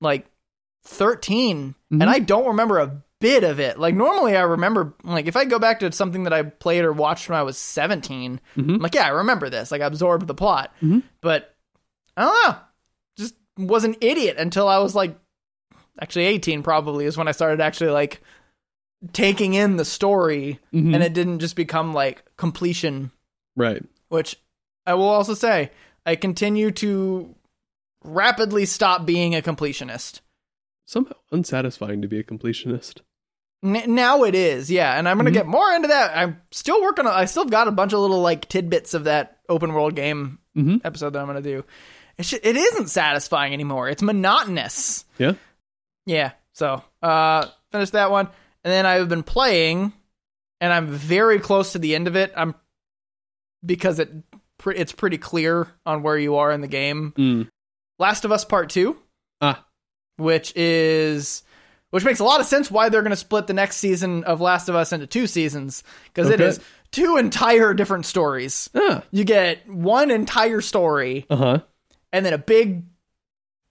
like 0.00 0.26
13 0.84 1.74
Mhm. 1.92 2.00
and 2.00 2.10
I 2.10 2.18
don't 2.18 2.48
remember 2.48 2.78
a 2.78 3.02
bit 3.20 3.42
of 3.42 3.58
it. 3.58 3.78
Like 3.78 3.94
normally 3.94 4.36
I 4.36 4.42
remember 4.42 4.94
like 5.02 5.26
if 5.26 5.36
I 5.36 5.44
go 5.46 5.58
back 5.58 5.80
to 5.80 5.90
something 5.92 6.24
that 6.24 6.32
I 6.34 6.42
played 6.42 6.84
or 6.84 6.92
watched 6.92 7.28
when 7.28 7.38
I 7.38 7.42
was 7.42 7.56
17, 7.56 8.40
Mhm. 8.56 8.74
I'm 8.74 8.78
like, 8.80 8.94
yeah, 8.94 9.06
I 9.06 9.10
remember 9.10 9.48
this. 9.48 9.70
Like 9.72 9.80
I 9.80 9.86
absorbed 9.86 10.26
the 10.26 10.34
plot. 10.34 10.72
Mhm. 10.82 11.02
But 11.22 11.54
I 12.16 12.22
don't 12.24 12.46
know. 12.48 12.56
Just 13.16 13.34
was 13.56 13.84
an 13.84 13.96
idiot 14.00 14.36
until 14.38 14.68
I 14.68 14.78
was 14.78 14.94
like 14.94 15.16
actually 16.00 16.26
18 16.26 16.62
probably 16.62 17.06
is 17.06 17.16
when 17.16 17.28
I 17.28 17.32
started 17.32 17.60
actually 17.62 17.90
like 17.90 18.20
taking 19.12 19.54
in 19.54 19.76
the 19.76 19.84
story 19.84 20.60
Mhm. 20.74 20.94
and 20.94 21.02
it 21.02 21.14
didn't 21.14 21.38
just 21.38 21.56
become 21.56 21.94
like 21.94 22.24
completion 22.36 23.10
Right. 23.56 23.82
which 24.08 24.36
I 24.86 24.94
will 24.94 25.08
also 25.08 25.34
say 25.34 25.70
I 26.06 26.16
continue 26.16 26.70
to 26.72 27.34
rapidly 28.04 28.66
stop 28.66 29.06
being 29.06 29.34
a 29.34 29.42
completionist. 29.42 30.20
Somehow 30.86 31.14
unsatisfying 31.32 32.02
to 32.02 32.08
be 32.08 32.18
a 32.18 32.24
completionist. 32.24 33.00
N- 33.64 33.94
now 33.94 34.24
it 34.24 34.34
is, 34.34 34.70
yeah, 34.70 34.98
and 34.98 35.08
I'm 35.08 35.16
gonna 35.16 35.30
Mhm. 35.30 35.34
get 35.34 35.46
more 35.46 35.70
into 35.72 35.88
that. 35.88 36.14
I'm 36.16 36.40
still 36.50 36.82
working 36.82 37.06
on. 37.06 37.14
I 37.14 37.24
still 37.24 37.46
got 37.46 37.66
a 37.68 37.72
bunch 37.72 37.94
of 37.94 38.00
little 38.00 38.20
like 38.20 38.46
tidbits 38.48 38.92
of 38.92 39.04
that 39.04 39.38
open 39.48 39.72
world 39.72 39.96
game 39.96 40.38
Mhm. 40.56 40.82
episode 40.84 41.14
that 41.14 41.20
I'm 41.20 41.26
gonna 41.26 41.40
do. 41.40 41.64
It 42.18 42.26
sh- 42.26 42.34
it 42.42 42.56
isn't 42.56 42.88
satisfying 42.90 43.54
anymore. 43.54 43.88
It's 43.88 44.02
monotonous. 44.02 45.06
Yeah. 45.18 45.32
Yeah. 46.04 46.32
So 46.52 46.82
uh, 47.02 47.46
finished 47.72 47.92
that 47.92 48.10
one, 48.10 48.26
and 48.62 48.70
then 48.72 48.84
I've 48.84 49.08
been 49.08 49.22
playing, 49.22 49.94
and 50.60 50.72
I'm 50.72 50.88
very 50.88 51.40
close 51.40 51.72
to 51.72 51.78
the 51.78 51.94
end 51.94 52.06
of 52.06 52.16
it. 52.16 52.32
I'm 52.36 52.54
because 53.64 53.98
it 53.98 54.10
it's 54.66 54.92
pretty 54.92 55.18
clear 55.18 55.68
on 55.84 56.02
where 56.02 56.16
you 56.18 56.36
are 56.36 56.50
in 56.52 56.60
the 56.60 56.68
game. 56.68 57.12
Mm. 57.16 57.48
Last 57.98 58.24
of 58.24 58.32
Us 58.32 58.44
Part 58.44 58.70
Two, 58.70 58.96
Ah. 59.40 59.64
which 60.16 60.54
is 60.56 61.42
which 61.90 62.04
makes 62.04 62.18
a 62.20 62.24
lot 62.24 62.40
of 62.40 62.46
sense 62.46 62.70
why 62.70 62.88
they're 62.88 63.02
going 63.02 63.10
to 63.10 63.16
split 63.16 63.46
the 63.46 63.52
next 63.52 63.76
season 63.76 64.24
of 64.24 64.40
Last 64.40 64.68
of 64.68 64.74
Us 64.74 64.92
into 64.92 65.06
two 65.06 65.26
seasons 65.26 65.82
because 66.06 66.28
it 66.28 66.40
Okay. 66.40 66.46
is 66.46 66.60
two 66.90 67.16
entire 67.16 67.72
different 67.74 68.06
stories. 68.06 68.68
Ah. 68.74 69.02
You 69.10 69.24
get 69.24 69.68
one 69.68 70.10
entire 70.10 70.60
story, 70.60 71.26
Uh 71.30 71.36
huh. 71.36 71.58
and 72.12 72.24
then 72.26 72.32
a 72.32 72.38
big 72.38 72.84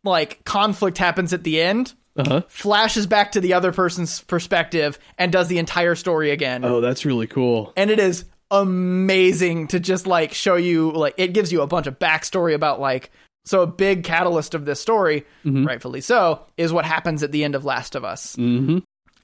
like 0.04 0.44
conflict 0.46 0.98
happens 0.98 1.34
at 1.34 1.44
the 1.44 1.62
end. 1.62 1.94
Uh 2.16 2.24
huh. 2.28 2.42
Flashes 2.48 3.08
back 3.08 3.32
to 3.32 3.42
the 3.42 3.54
other 3.54 3.72
person's 3.72 4.22
perspective 4.22 5.00
and 5.18 5.32
does 5.32 5.48
the 5.48 5.58
entire 5.58 5.96
story 5.96 6.30
again. 6.32 6.64
Oh, 6.64 6.80
that's 6.82 7.06
really 7.06 7.26
cool. 7.28 7.74
and 7.76 7.90
it 7.90 8.00
is 8.00 8.26
amazing 8.62 9.68
to 9.68 9.80
just 9.80 10.08
like 10.08 10.34
show 10.34 10.56
you 10.56 10.92
like 10.92 11.14
it 11.18 11.34
gives 11.34 11.52
you 11.52 11.62
a 11.62 11.68
bunch 11.68 11.88
of 11.88 12.00
backstory 12.00 12.54
about 12.54 12.80
like 12.80 13.12
so 13.46 13.62
a 13.62 13.68
big 13.68 14.04
catalyst 14.04 14.54
of 14.54 14.66
this 14.66 14.80
story 14.80 15.26
Mhm. 15.46 15.66
rightfully 15.68 16.02
so 16.02 16.46
is 16.58 16.72
what 16.72 16.86
happens 16.86 17.24
at 17.24 17.32
the 17.32 17.44
end 17.44 17.56
of 17.56 17.66
last 17.66 17.96
of 17.96 18.04
us 18.06 18.36
Mm-hmm. 18.36 18.80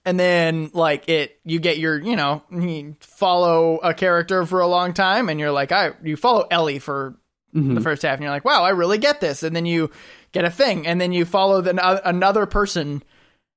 and 0.06 0.20
then 0.20 0.72
like 0.74 1.08
it 1.10 1.39
you 1.46 1.60
get 1.60 1.78
your 1.78 2.00
you 2.02 2.15
know 2.15 2.42
you 2.52 2.96
follow 3.02 3.78
a 3.78 3.94
character 3.94 4.46
for 4.46 4.60
a 4.62 4.68
long 4.68 4.94
time 4.94 5.30
and 5.30 5.39
you're 5.39 5.52
like 5.52 5.72
i 5.72 5.92
you 6.04 6.15
follow 6.15 6.46
ellie 6.52 6.80
for 6.80 7.15
Mm-hmm. 7.56 7.74
the 7.74 7.82
first 7.82 8.04
half 8.04 8.13
and 8.13 8.22
you're 8.22 8.30
like 8.32 8.46
wow 8.46 8.62
i 8.63 8.70
really 8.70 9.00
get 9.00 9.22
this 9.22 9.42
and 9.42 9.56
then 9.56 9.65
you 9.65 9.89
get 10.34 10.46
a 10.46 10.52
thing 10.52 10.86
and 10.86 11.02
then 11.02 11.12
you 11.12 11.26
follow 11.26 11.62
the, 11.62 12.08
another 12.08 12.46
person 12.46 13.02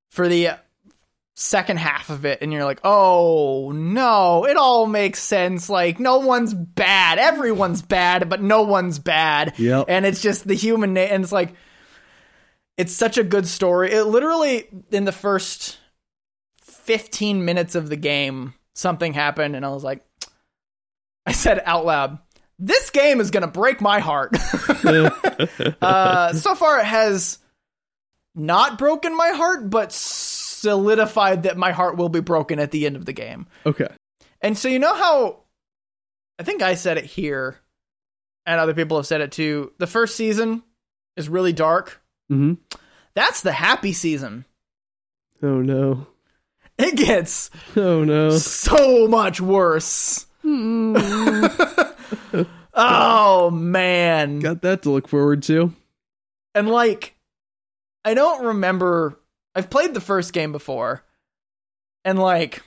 for 0.09 0.27
the 0.27 0.49
second 1.35 1.77
half 1.77 2.11
of 2.11 2.25
it 2.25 2.39
and 2.41 2.53
you're 2.53 2.63
like 2.63 2.79
oh 2.83 3.71
no 3.73 4.45
it 4.45 4.55
all 4.55 4.85
makes 4.85 5.19
sense. 5.21 5.69
Like 5.69 5.99
no 5.99 6.19
one's 6.19 6.53
bad. 6.53 7.17
Everyone's 7.19 7.81
bad 7.81 8.29
but 8.29 8.41
no 8.41 8.63
one's 8.63 8.99
bad. 8.99 9.53
Yep. 9.57 9.85
and 9.89 10.05
it's 10.05 10.21
just 10.21 10.47
the 10.47 10.53
human 10.53 10.93
na- 10.93 11.01
and 11.01 11.23
it's 11.23 11.31
like 11.31 11.55
it's 12.77 12.93
such 12.93 13.17
a 13.17 13.23
good 13.23 13.47
story. 13.47 13.91
It 13.91 14.03
literally 14.05 14.67
in 14.91 15.05
the 15.05 15.11
first 15.11 15.77
15 16.61 17.45
minutes 17.45 17.75
of 17.75 17.87
the 17.89 17.95
game 17.95 18.53
something 18.75 19.13
happened 19.13 19.55
and 19.55 19.65
i 19.65 19.69
was 19.69 19.83
like 19.85 20.03
i 21.25 21.31
said 21.31 21.61
out 21.65 21.85
loud 21.85 22.17
this 22.59 22.89
game 22.89 23.19
is 23.21 23.31
gonna 23.31 23.47
break 23.47 23.81
my 23.81 23.99
heart. 23.99 24.31
Uh, 25.81 26.33
so 26.33 26.55
far 26.55 26.79
it 26.79 26.85
has 26.85 27.39
not 28.35 28.77
broken 28.77 29.15
my 29.15 29.29
heart 29.29 29.69
but 29.69 29.91
solidified 30.63 31.43
that 31.43 31.57
my 31.57 31.71
heart 31.71 31.97
will 31.97 32.09
be 32.09 32.21
broken 32.21 32.57
at 32.59 32.71
the 32.71 32.85
end 32.85 32.95
of 32.95 33.05
the 33.05 33.13
game 33.13 33.45
okay. 33.65 33.87
and 34.41 34.57
so 34.57 34.67
you 34.67 34.79
know 34.79 34.93
how 34.95 35.39
I 36.39 36.43
think 36.43 36.61
I 36.63 36.73
said 36.75 36.97
it 36.97 37.05
here 37.05 37.59
and 38.45 38.59
other 38.59 38.73
people 38.73 38.97
have 38.97 39.05
said 39.07 39.21
it 39.21 39.31
too. 39.31 39.71
The 39.77 39.87
first 39.87 40.15
season 40.15 40.63
is 41.15 41.29
really 41.29 41.53
dark. 41.53 42.01
Mm-hmm. 42.31 42.55
That's 43.13 43.41
the 43.41 43.51
happy 43.51 43.93
season. 43.93 44.45
Oh 45.41 45.61
no. 45.61 46.07
It 46.77 46.95
gets 46.97 47.51
Oh 47.77 48.03
no. 48.03 48.31
so 48.31 49.07
much 49.07 49.39
worse. 49.39 50.25
oh 52.73 53.51
man. 53.51 54.39
Got 54.39 54.61
that 54.63 54.81
to 54.83 54.89
look 54.89 55.07
forward 55.07 55.43
to. 55.43 55.71
And 56.55 56.67
like 56.67 57.15
I 58.03 58.13
don't 58.15 58.43
remember 58.45 59.19
I've 59.55 59.69
played 59.69 59.93
the 59.93 60.01
first 60.01 60.33
game 60.33 60.51
before. 60.51 61.03
And 62.05 62.19
like 62.19 62.61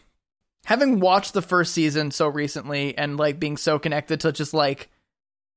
having 0.64 1.00
watched 1.00 1.34
the 1.34 1.42
first 1.42 1.72
season 1.74 2.10
so 2.10 2.26
recently 2.28 2.96
and 2.96 3.16
like 3.16 3.38
being 3.38 3.56
so 3.56 3.78
connected 3.78 4.20
to 4.20 4.32
just 4.32 4.54
like 4.54 4.88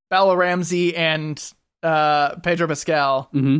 Bella 0.09 0.35
Ramsey 0.35 0.95
and 0.95 1.41
uh 1.83 2.35
Pedro 2.37 2.67
Pascal, 2.67 3.29
Mm-hmm. 3.33 3.59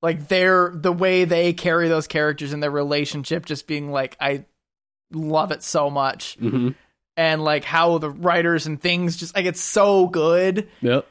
like 0.00 0.28
their 0.28 0.72
the 0.74 0.92
way 0.92 1.24
they 1.24 1.52
carry 1.52 1.88
those 1.88 2.06
characters 2.06 2.52
and 2.52 2.62
their 2.62 2.70
relationship 2.70 3.44
just 3.46 3.66
being 3.66 3.90
like 3.90 4.16
I 4.20 4.44
love 5.12 5.52
it 5.52 5.62
so 5.62 5.90
much. 5.90 6.38
Mm-hmm. 6.40 6.70
And 7.16 7.44
like 7.44 7.64
how 7.64 7.98
the 7.98 8.10
writers 8.10 8.66
and 8.66 8.80
things 8.80 9.16
just 9.16 9.34
like 9.36 9.44
it's 9.44 9.60
so 9.60 10.06
good. 10.06 10.68
Yep. 10.80 11.06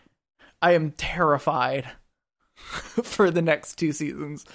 I 0.61 0.71
am 0.73 0.91
terrified 0.91 1.85
for 2.55 3.29
the 3.29 3.41
next 3.43 3.75
two 3.75 3.91
seasons. 3.91 4.45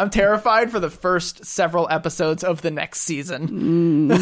I'm 0.00 0.08
terrified 0.08 0.70
for 0.70 0.80
the 0.80 0.88
first 0.88 1.44
several 1.44 1.86
episodes 1.90 2.42
of 2.42 2.62
the 2.62 2.70
next 2.70 3.02
season. 3.02 4.10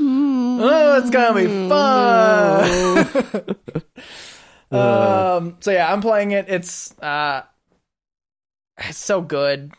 oh, 0.00 0.98
it's 0.98 1.10
gonna 1.10 1.34
be 1.34 1.68
fun. 1.68 2.64
um, 4.80 5.58
so 5.60 5.70
yeah, 5.70 5.92
I'm 5.92 6.00
playing 6.00 6.30
it. 6.30 6.46
It's 6.48 6.98
uh, 7.00 7.42
it's 8.78 8.96
so 8.96 9.20
good. 9.20 9.74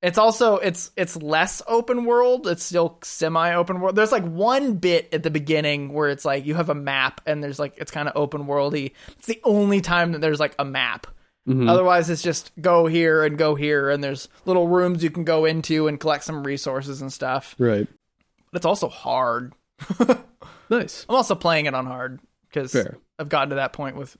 It's 0.00 0.16
also 0.16 0.56
it's 0.56 0.90
it's 0.96 1.14
less 1.16 1.60
open 1.68 2.06
world. 2.06 2.46
It's 2.46 2.64
still 2.64 2.98
semi 3.04 3.52
open 3.52 3.80
world. 3.80 3.96
There's 3.96 4.12
like 4.12 4.24
one 4.24 4.76
bit 4.76 5.12
at 5.12 5.24
the 5.24 5.30
beginning 5.30 5.92
where 5.92 6.08
it's 6.08 6.24
like 6.24 6.46
you 6.46 6.54
have 6.54 6.70
a 6.70 6.74
map 6.74 7.20
and 7.26 7.44
there's 7.44 7.58
like 7.58 7.74
it's 7.76 7.90
kind 7.90 8.08
of 8.08 8.16
open 8.16 8.46
worldy. 8.46 8.92
It's 9.18 9.26
the 9.26 9.42
only 9.44 9.82
time 9.82 10.12
that 10.12 10.22
there's 10.22 10.40
like 10.40 10.54
a 10.58 10.64
map. 10.64 11.06
Mhm. 11.48 11.68
Otherwise, 11.68 12.10
it's 12.10 12.22
just 12.22 12.52
go 12.60 12.86
here 12.86 13.24
and 13.24 13.38
go 13.38 13.54
here, 13.54 13.88
and 13.90 14.04
there's 14.04 14.28
little 14.44 14.68
rooms 14.68 15.02
you 15.02 15.10
can 15.10 15.24
go 15.24 15.44
into 15.46 15.88
and 15.88 15.98
collect 15.98 16.24
some 16.24 16.44
resources 16.46 17.00
and 17.00 17.12
stuff. 17.12 17.54
right. 17.58 17.86
But 18.52 18.56
it's 18.58 18.66
also 18.66 18.88
hard. 18.88 19.52
Nice. 20.70 21.06
I'm 21.08 21.14
also 21.14 21.34
playing 21.34 21.64
it 21.64 21.74
on 21.74 21.86
hard 21.86 22.20
because 22.46 22.76
I've 23.18 23.30
gotten 23.30 23.48
to 23.50 23.54
that 23.56 23.72
point 23.72 23.96
with 23.96 24.16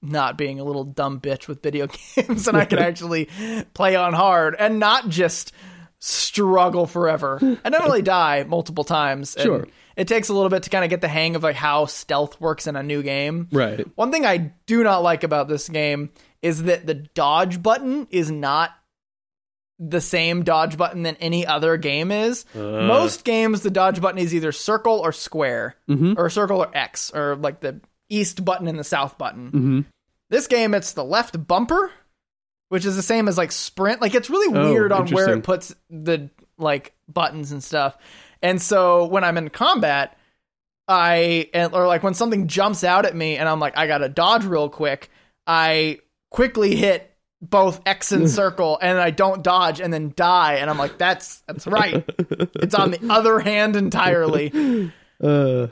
not 0.00 0.38
being 0.38 0.60
a 0.60 0.64
little 0.64 0.84
dumb 0.84 1.20
bitch 1.20 1.48
with 1.48 1.60
video 1.60 1.88
games, 2.14 2.46
and 2.46 2.56
I 2.56 2.64
can 2.66 2.78
actually 2.78 3.28
play 3.74 3.96
on 3.96 4.12
hard 4.14 4.54
and 4.58 4.78
not 4.78 5.08
just 5.08 5.50
struggle 5.98 6.86
forever. 6.86 7.38
I 7.64 7.68
not 7.70 7.84
only 7.84 8.02
die 8.02 8.44
multiple 8.44 8.84
times. 8.84 9.34
And 9.34 9.42
Sure. 9.44 9.66
It 9.96 10.08
takes 10.08 10.28
a 10.28 10.34
little 10.34 10.48
bit 10.48 10.62
to 10.62 10.70
kind 10.70 10.84
of 10.84 10.90
get 10.90 11.00
the 11.00 11.08
hang 11.08 11.36
of 11.36 11.42
like 11.42 11.56
how 11.56 11.86
stealth 11.86 12.40
works 12.40 12.66
in 12.68 12.76
a 12.76 12.82
new 12.82 13.02
game. 13.02 13.48
Right. 13.52 13.84
One 13.96 14.10
thing 14.12 14.24
I 14.24 14.52
do 14.66 14.82
not 14.84 15.02
like 15.02 15.22
about 15.24 15.48
this 15.48 15.68
game 15.68 16.10
is 16.42 16.64
that 16.64 16.86
the 16.86 16.94
dodge 16.94 17.62
button 17.62 18.06
is 18.10 18.30
not 18.30 18.70
the 19.78 20.00
same 20.00 20.44
dodge 20.44 20.76
button 20.76 21.02
than 21.02 21.16
any 21.16 21.46
other 21.46 21.76
game 21.76 22.12
is. 22.12 22.44
Uh. 22.54 22.58
Most 22.82 23.24
games, 23.24 23.62
the 23.62 23.70
dodge 23.70 24.00
button 24.00 24.18
is 24.18 24.34
either 24.34 24.52
circle 24.52 24.98
or 25.00 25.12
square, 25.12 25.76
Mhm. 25.88 26.16
or 26.18 26.28
circle 26.30 26.58
or 26.62 26.70
X, 26.76 27.10
or 27.14 27.36
like 27.36 27.60
the 27.60 27.80
east 28.08 28.44
button 28.44 28.68
and 28.68 28.78
the 28.78 28.84
south 28.84 29.18
button. 29.18 29.46
Mm-hmm. 29.48 29.80
This 30.30 30.46
game, 30.46 30.74
it's 30.74 30.92
the 30.92 31.04
left 31.04 31.46
bumper, 31.46 31.90
which 32.68 32.84
is 32.84 32.94
the 32.96 33.02
same 33.02 33.26
as 33.28 33.36
like 33.38 33.50
sprint. 33.52 34.00
Like 34.00 34.14
it's 34.14 34.30
really 34.30 34.56
Oh, 34.56 34.70
weird 34.70 34.92
on 34.92 35.08
where 35.08 35.30
it 35.30 35.42
puts 35.42 35.74
the 35.90 36.30
like 36.58 36.94
buttons 37.08 37.50
and 37.52 37.62
stuff. 37.62 37.96
And 38.40 38.60
so 38.62 39.06
when 39.06 39.24
I'm 39.24 39.36
in 39.38 39.50
combat, 39.50 40.16
I 40.88 41.48
or 41.72 41.86
like 41.86 42.02
when 42.02 42.14
something 42.14 42.46
jumps 42.48 42.84
out 42.84 43.04
at 43.06 43.16
me 43.16 43.36
and 43.36 43.48
I'm 43.48 43.60
like 43.60 43.76
I 43.76 43.86
got 43.86 43.98
to 43.98 44.08
dodge 44.08 44.44
real 44.44 44.68
quick, 44.68 45.10
I 45.46 45.98
quickly 46.32 46.74
hit 46.74 47.08
both 47.40 47.80
X 47.86 48.12
and 48.12 48.30
circle 48.40 48.78
and 48.80 48.98
I 48.98 49.10
don't 49.10 49.42
dodge 49.42 49.80
and 49.80 49.92
then 49.92 50.12
die 50.16 50.54
and 50.54 50.68
I'm 50.70 50.78
like 50.78 50.98
that's 50.98 51.42
that's 51.46 51.66
right. 51.66 52.04
it's 52.08 52.74
on 52.74 52.90
the 52.92 53.00
other 53.10 53.38
hand 53.40 53.76
entirely. 53.76 54.92
Uh, 55.22 55.68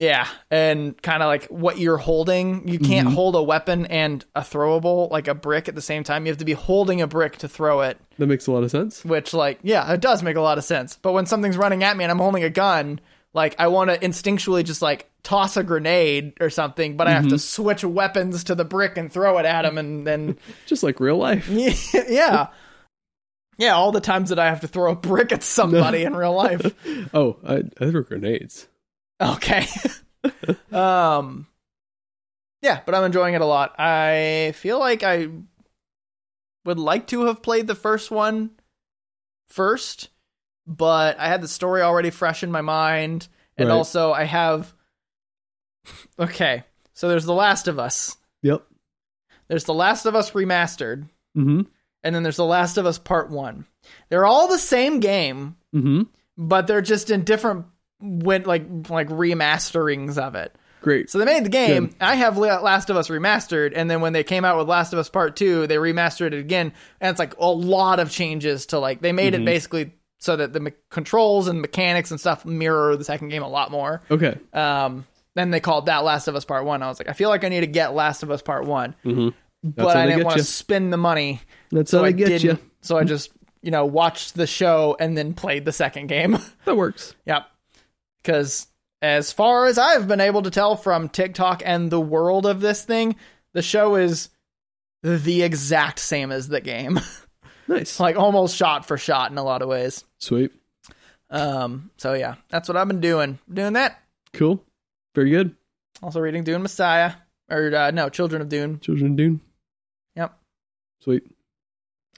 Yeah, 0.00 0.28
and 0.50 1.00
kind 1.02 1.24
of 1.24 1.26
like 1.26 1.46
what 1.46 1.78
you're 1.78 1.96
holding. 1.96 2.68
You 2.68 2.78
can't 2.78 3.08
Mhm. 3.08 3.14
hold 3.14 3.34
a 3.34 3.42
weapon 3.42 3.86
and 3.86 4.24
a 4.36 4.42
throwable 4.42 5.10
like 5.10 5.26
a 5.26 5.34
brick 5.34 5.68
at 5.68 5.74
the 5.74 5.82
same 5.82 6.04
time. 6.04 6.24
You 6.24 6.30
have 6.30 6.38
to 6.38 6.44
be 6.44 6.52
holding 6.52 7.00
a 7.02 7.08
brick 7.08 7.38
to 7.38 7.48
throw 7.48 7.80
it, 7.80 7.98
that 8.18 8.28
makes 8.28 8.46
a 8.46 8.52
lot 8.52 8.62
of 8.62 8.70
sense. 8.70 9.04
which 9.04 9.34
like 9.34 9.58
yeah, 9.64 9.92
it 9.92 10.00
does 10.00 10.22
make 10.22 10.36
a 10.36 10.40
lot 10.40 10.56
of 10.56 10.62
sense. 10.64 10.96
But 11.02 11.12
when 11.14 11.26
something's 11.26 11.56
running 11.56 11.82
at 11.82 11.96
me 11.96 12.04
and 12.04 12.12
I'm 12.12 12.18
holding 12.18 12.44
a 12.44 12.50
gun, 12.50 13.00
like 13.34 13.56
I 13.58 13.68
want 13.68 13.90
to 13.90 13.98
instinctually 13.98 14.64
just 14.64 14.82
like 14.82 15.10
toss 15.22 15.56
a 15.56 15.62
grenade 15.62 16.34
or 16.40 16.50
something, 16.50 16.96
but 16.96 17.06
I 17.06 17.12
have 17.12 17.28
to 17.28 17.38
switch 17.38 17.84
weapons 17.84 18.44
to 18.44 18.54
the 18.54 18.64
brick 18.64 18.96
and 18.96 19.12
throw 19.12 19.38
it 19.38 19.46
at 19.46 19.64
him 19.64 19.78
and 19.78 20.06
then 20.06 20.38
Just 20.66 20.82
like 20.82 21.00
real 21.00 21.16
life. 21.18 21.48
yeah. 22.08 22.48
Yeah, 23.58 23.74
all 23.74 23.90
the 23.92 24.00
times 24.00 24.28
that 24.30 24.38
I 24.38 24.46
have 24.46 24.60
to 24.60 24.68
throw 24.68 24.92
a 24.92 24.96
brick 24.96 25.32
at 25.32 25.42
somebody 25.42 26.04
in 26.04 26.14
real 26.14 26.34
life. 26.34 26.74
Oh, 27.14 27.38
I, 27.46 27.62
I 27.80 27.90
threw 27.90 28.04
grenades. 28.04 28.68
Okay. 29.20 29.66
um 30.72 31.46
Yeah, 32.62 32.80
but 32.84 32.94
I'm 32.94 33.04
enjoying 33.04 33.34
it 33.34 33.40
a 33.40 33.46
lot. 33.46 33.78
I 33.78 34.52
feel 34.56 34.78
like 34.78 35.02
I 35.02 35.28
would 36.64 36.78
like 36.78 37.06
to 37.08 37.26
have 37.26 37.42
played 37.42 37.66
the 37.66 37.74
first 37.74 38.10
one 38.10 38.50
first, 39.48 40.10
but 40.68 41.18
I 41.18 41.26
had 41.28 41.40
the 41.40 41.48
story 41.48 41.82
already 41.82 42.10
fresh 42.10 42.42
in 42.44 42.52
my 42.52 42.60
mind 42.60 43.26
and 43.56 43.68
Right. 43.68 43.74
also 43.74 44.12
I 44.12 44.24
have 44.24 44.72
Okay. 46.18 46.62
So 46.92 47.08
there's 47.08 47.24
The 47.24 47.34
Last 47.34 47.68
of 47.68 47.78
Us. 47.78 48.16
Yep. 48.42 48.62
There's 49.48 49.64
The 49.64 49.74
Last 49.74 50.04
of 50.06 50.14
Us 50.14 50.32
remastered, 50.32 51.08
Mm-hmm. 51.36 51.62
and 52.02 52.14
then 52.14 52.22
there's 52.22 52.36
The 52.36 52.44
Last 52.44 52.76
of 52.78 52.86
Us 52.86 52.98
Part 52.98 53.30
1. 53.30 53.64
They're 54.08 54.26
all 54.26 54.48
the 54.48 54.58
same 54.58 55.00
game, 55.00 55.56
Mm-hmm. 55.74 56.02
but 56.36 56.66
they're 56.66 56.82
just 56.82 57.10
in 57.10 57.24
different 57.24 57.66
went 58.00 58.46
like 58.46 58.64
like 58.90 59.08
remasterings 59.08 60.18
of 60.18 60.34
it. 60.34 60.54
Great. 60.80 61.10
So 61.10 61.18
they 61.18 61.24
made 61.24 61.44
the 61.44 61.48
game. 61.50 61.86
Good. 61.86 61.96
I 62.00 62.14
have 62.14 62.38
Last 62.38 62.90
of 62.90 62.96
Us 62.96 63.08
remastered, 63.08 63.72
and 63.74 63.90
then 63.90 64.00
when 64.00 64.12
they 64.12 64.22
came 64.22 64.44
out 64.44 64.56
with 64.58 64.68
Last 64.68 64.92
of 64.92 64.98
Us 64.98 65.08
Part 65.08 65.34
Two, 65.36 65.66
they 65.66 65.76
remastered 65.76 66.28
it 66.28 66.34
again, 66.34 66.72
and 67.00 67.10
it's 67.10 67.18
like 67.18 67.36
a 67.38 67.46
lot 67.46 67.98
of 68.00 68.10
changes 68.10 68.66
to 68.66 68.78
like 68.78 69.00
they 69.00 69.12
made 69.12 69.32
Mhm. 69.34 69.40
it 69.42 69.44
basically 69.44 69.92
so 70.18 70.36
that 70.36 70.52
the 70.52 70.60
me- 70.60 70.72
controls 70.90 71.48
and 71.48 71.60
mechanics 71.60 72.10
and 72.10 72.18
stuff 72.20 72.44
mirror 72.44 72.96
the 72.96 73.04
second 73.04 73.28
game 73.28 73.42
a 73.42 73.48
lot 73.48 73.70
more. 73.70 74.02
Okay. 74.10 74.36
Um, 74.52 75.06
then 75.34 75.50
they 75.50 75.60
called 75.60 75.86
that 75.86 76.04
Last 76.04 76.26
of 76.28 76.34
Us 76.34 76.44
Part 76.44 76.64
One. 76.64 76.82
I 76.82 76.88
was 76.88 76.98
like, 76.98 77.08
I 77.08 77.12
feel 77.12 77.28
like 77.28 77.44
I 77.44 77.48
need 77.48 77.60
to 77.60 77.66
get 77.68 77.94
Last 77.94 78.22
of 78.22 78.30
Us 78.30 78.42
Part 78.42 78.66
One, 78.66 78.94
Mm-hmm. 79.04 79.28
but 79.62 79.96
I 79.96 80.06
didn't 80.06 80.24
want 80.24 80.38
to 80.38 80.44
spend 80.44 80.92
the 80.92 80.96
money, 80.96 81.40
That's 81.70 81.90
so 81.90 81.98
how 81.98 82.04
I 82.04 82.12
get 82.12 82.42
you. 82.42 82.58
So 82.80 82.96
I 82.98 83.04
just 83.04 83.30
you 83.62 83.70
know 83.70 83.86
watched 83.86 84.34
the 84.34 84.46
show 84.46 84.96
and 84.98 85.16
then 85.16 85.34
played 85.34 85.64
the 85.64 85.72
second 85.72 86.06
game. 86.08 86.38
That 86.64 86.76
works. 86.76 87.14
Yep. 87.26 87.46
Because 88.22 88.66
as 89.00 89.30
far 89.32 89.66
as 89.66 89.78
I've 89.78 90.08
been 90.08 90.20
able 90.20 90.42
to 90.42 90.50
tell 90.50 90.74
from 90.76 91.08
TikTok 91.08 91.62
and 91.64 91.90
the 91.90 92.00
world 92.00 92.44
of 92.46 92.60
this 92.60 92.84
thing, 92.84 93.14
the 93.52 93.62
show 93.62 93.94
is 93.94 94.28
the 95.04 95.42
exact 95.44 96.00
same 96.00 96.32
as 96.32 96.48
the 96.48 96.60
game. 96.60 96.98
Nice. 97.68 98.00
like 98.00 98.16
almost 98.16 98.56
shot 98.56 98.86
for 98.86 98.96
shot 98.98 99.30
in 99.30 99.38
a 99.38 99.44
lot 99.44 99.62
of 99.62 99.68
ways. 99.68 100.04
Sweet. 100.18 100.50
Um 101.30 101.90
so 101.98 102.14
yeah, 102.14 102.36
that's 102.48 102.68
what 102.68 102.76
I've 102.76 102.88
been 102.88 103.00
doing. 103.00 103.38
Doing 103.52 103.74
that. 103.74 104.02
Cool. 104.32 104.64
Very 105.14 105.30
good. 105.30 105.54
Also 106.02 106.20
reading 106.20 106.44
Dune 106.44 106.62
Messiah. 106.62 107.12
Or 107.50 107.74
uh, 107.74 107.90
no, 107.90 108.08
Children 108.10 108.42
of 108.42 108.48
Dune. 108.48 108.78
Children 108.80 109.12
of 109.12 109.16
Dune. 109.16 109.40
Yep. 110.16 110.38
Sweet. 111.02 111.22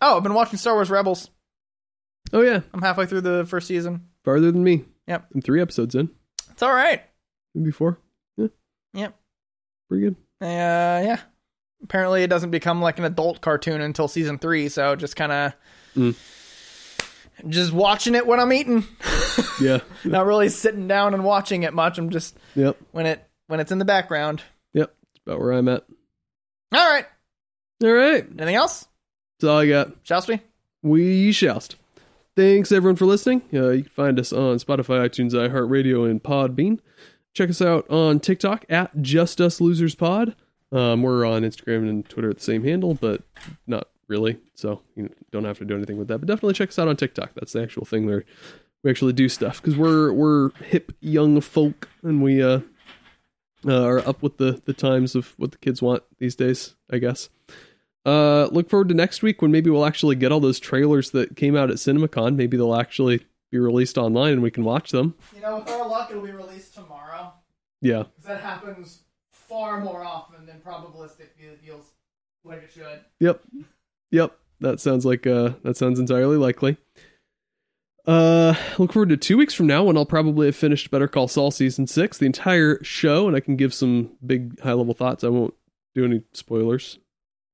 Oh, 0.03 0.17
I've 0.17 0.23
been 0.23 0.35
watching 0.35 0.59
Star 0.59 0.75
Wars 0.75 0.91
Rebels. 0.91 1.31
Oh 2.33 2.43
yeah. 2.43 2.61
I'm 2.75 2.83
halfway 2.83 3.07
through 3.07 3.21
the 3.23 3.45
first 3.47 3.67
season. 3.69 4.07
Farther 4.25 4.51
than 4.53 4.63
me. 4.65 4.85
Yep. 5.07 5.27
I'm 5.35 5.41
three 5.41 5.61
episodes 5.61 5.95
in. 5.95 6.11
It's 6.51 6.63
all 6.63 6.73
right. 6.73 7.03
Maybe 7.55 7.71
four. 7.71 7.99
Yeah. 8.37 8.49
Yep. 8.95 9.15
Pretty 9.89 10.05
good. 10.05 10.17
Uh, 10.41 10.47
yeah. 11.05 11.21
Apparently, 11.83 12.23
it 12.23 12.29
doesn't 12.31 12.51
become 12.51 12.81
like 12.83 12.99
an 12.99 13.05
adult 13.05 13.41
cartoon 13.41 13.81
until 13.81 14.07
season 14.09 14.39
three. 14.39 14.69
So 14.69 14.97
just 14.97 15.17
kind 15.17 15.33
of 15.33 15.53
Mm. 15.97 16.15
just 17.49 17.73
watching 17.73 18.15
it 18.15 18.27
when 18.27 18.39
I'm 18.41 18.53
eating. 18.53 18.85
Yeah. 19.61 19.81
Not 20.05 20.25
really 20.27 20.49
sitting 20.49 20.89
down 20.89 21.13
and 21.15 21.23
watching 21.23 21.65
it 21.65 21.75
much. 21.75 21.99
I'm 21.99 22.09
just 22.11 22.37
yep. 22.55 22.77
when 22.93 23.05
it 23.07 23.23
when 23.47 23.61
it's 23.61 23.71
in 23.71 23.79
the 23.79 23.85
background. 23.85 24.43
Yep. 24.73 24.89
That's 25.15 25.23
about 25.27 25.39
where 25.41 25.53
I'm 25.53 25.69
at. 25.69 25.85
All 26.73 26.93
right. 26.93 27.05
All 27.85 27.93
right. 27.93 28.25
Anything 28.39 28.55
else? 28.55 28.87
That's 29.39 29.51
all 29.51 29.59
I 29.59 29.69
got. 29.69 29.91
Shall 30.03 30.25
we? 30.29 30.41
We 30.83 31.33
shall. 31.33 31.63
Thanks 32.37 32.73
everyone 32.73 32.97
for 32.97 33.05
listening. 33.05 33.43
Uh, 33.53 33.69
you 33.71 33.83
can 33.83 33.93
find 33.93 34.19
us 34.19 34.33
on 34.33 34.57
Spotify, 34.59 35.07
iTunes, 35.09 35.33
iHeartRadio, 35.33 36.11
and 36.11 36.23
Podbean. 36.23 36.79
Check 37.35 37.51
us 37.51 37.61
out 37.61 37.89
on 37.91 38.19
TikTok 38.21 38.65
at 38.71 39.03
Just 39.03 39.41
Us 39.43 39.61
Losers 39.61 39.95
Pod. 39.95 40.35
Um, 40.73 41.03
we're 41.03 41.25
on 41.25 41.43
Instagram 41.43 41.89
and 41.89 42.09
Twitter 42.09 42.31
at 42.31 42.39
the 42.39 42.45
same 42.45 42.63
handle, 42.65 42.95
but 42.95 43.23
not 43.67 43.89
really. 44.09 44.39
So 44.55 44.83
you 44.95 45.11
don't 45.31 45.45
have 45.45 45.59
to 45.59 45.65
do 45.65 45.77
anything 45.77 45.97
with 45.97 46.09
that. 46.09 46.19
But 46.19 46.29
definitely 46.29 46.55
check 46.55 46.69
us 46.69 46.79
out 46.79 46.89
on 46.89 46.97
TikTok. 46.97 47.33
That's 47.35 47.53
the 47.53 47.63
actual 47.63 47.85
thing 47.85 48.07
where 48.07 48.25
we 48.83 48.91
actually 48.91 49.13
do 49.13 49.29
stuff 49.29 49.61
because 49.61 49.77
we're 49.77 50.13
we're 50.13 50.51
hip 50.65 50.93
young 51.01 51.41
folk 51.41 51.89
and 52.03 52.23
we 52.23 52.43
uh, 52.43 52.61
uh, 53.67 53.85
are 53.85 54.07
up 54.07 54.23
with 54.23 54.37
the 54.37 54.61
the 54.65 54.73
times 54.73 55.15
of 55.15 55.35
what 55.39 55.53
the 55.53 55.59
kids 55.59 55.83
want 55.83 56.03
these 56.19 56.35
days. 56.35 56.75
I 56.91 56.99
guess. 56.99 57.31
Uh, 58.07 58.47
look 58.47 58.71
forward 58.71 58.89
to 58.89 58.95
next 58.95 59.23
week 59.23 59.43
when 59.43 59.51
maybe 59.51 59.69
we'll 59.69 59.85
actually 59.85 60.17
get 60.17 60.33
all 60.33 60.41
those 60.41 60.59
trailers 60.59 61.11
that 61.11 61.37
came 61.37 61.55
out 61.55 61.71
at 61.71 61.77
CinemaCon. 61.77 62.35
Maybe 62.35 62.57
they'll 62.57 62.75
actually 62.75 63.27
be 63.51 63.59
released 63.59 63.99
online 63.99 64.33
and 64.33 64.43
we 64.43 64.51
can 64.51 64.65
watch 64.65 64.91
them. 64.91 65.15
You 65.35 65.43
know, 65.43 65.59
with 65.59 65.69
our 65.69 65.87
luck, 65.87 66.11
it'll 66.11 66.23
be 66.23 66.31
released 66.31 66.75
tomorrow. 66.75 67.35
Yeah. 67.83 68.05
Because 68.05 68.25
that 68.25 68.41
happens 68.41 69.03
far 69.51 69.81
more 69.81 70.03
often 70.05 70.47
than 70.47 70.61
probabilistic 70.65 71.27
feels 71.63 71.91
like 72.45 72.63
it 72.63 72.71
should. 72.73 73.01
Yep. 73.19 73.43
Yep. 74.13 74.39
That 74.61 74.81
sounds 74.81 75.05
like 75.05 75.27
uh 75.27 75.55
that 75.65 75.77
sounds 75.77 75.99
entirely 75.99 76.37
likely. 76.37 76.77
Uh 78.07 78.55
look 78.79 78.93
forward 78.93 79.09
to 79.11 79.17
two 79.17 79.37
weeks 79.37 79.53
from 79.53 79.67
now 79.67 79.85
when 79.85 79.97
I'll 79.97 80.07
probably 80.07 80.47
have 80.47 80.57
finished 80.57 80.91
Better 80.91 81.09
Call 81.09 81.29
Saul 81.29 81.51
season 81.51 81.87
six, 81.87 82.17
the 82.17 82.27
entire 82.27 82.83
show, 82.83 83.27
and 83.27 83.37
I 83.37 83.41
can 83.41 83.57
give 83.57 83.75
some 83.75 84.13
big 84.25 84.61
high 84.61 84.73
level 84.73 84.95
thoughts. 84.95 85.25
I 85.25 85.29
won't 85.29 85.55
do 85.95 86.05
any 86.05 86.23
spoilers. 86.33 86.99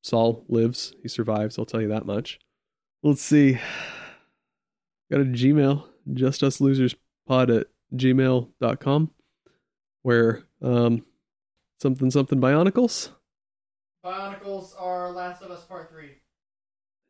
Saul 0.03 0.45
lives, 0.49 0.93
he 1.03 1.09
survives, 1.09 1.59
I'll 1.59 1.65
tell 1.65 1.81
you 1.81 1.89
that 1.89 2.07
much. 2.07 2.39
Let's 3.03 3.23
see. 3.23 3.59
Got 5.11 5.21
a 5.21 5.25
Gmail, 5.25 5.85
just 6.15 6.43
us 6.45 6.61
losers 6.61 6.95
pod 7.27 7.51
at 7.51 7.67
gmail.com 7.95 9.11
where 10.03 10.45
um 10.63 11.05
something 11.81 12.11
something 12.11 12.41
bionicles. 12.41 13.11
Bionicles 14.05 14.75
are 14.81 15.11
Last 15.11 15.43
of 15.43 15.51
Us 15.51 15.65
Part 15.65 15.91
3. 15.91 16.11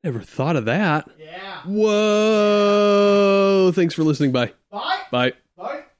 Never 0.05 0.21
thought 0.21 0.57
of 0.57 0.65
that. 0.67 1.09
Yeah. 1.19 1.63
Whoa. 1.67 2.93
Thanks 3.75 3.95
for 3.95 4.05
listening. 4.05 4.33
Bye. 4.33 4.53
Bye. 4.71 5.03
Bye. 5.11 5.33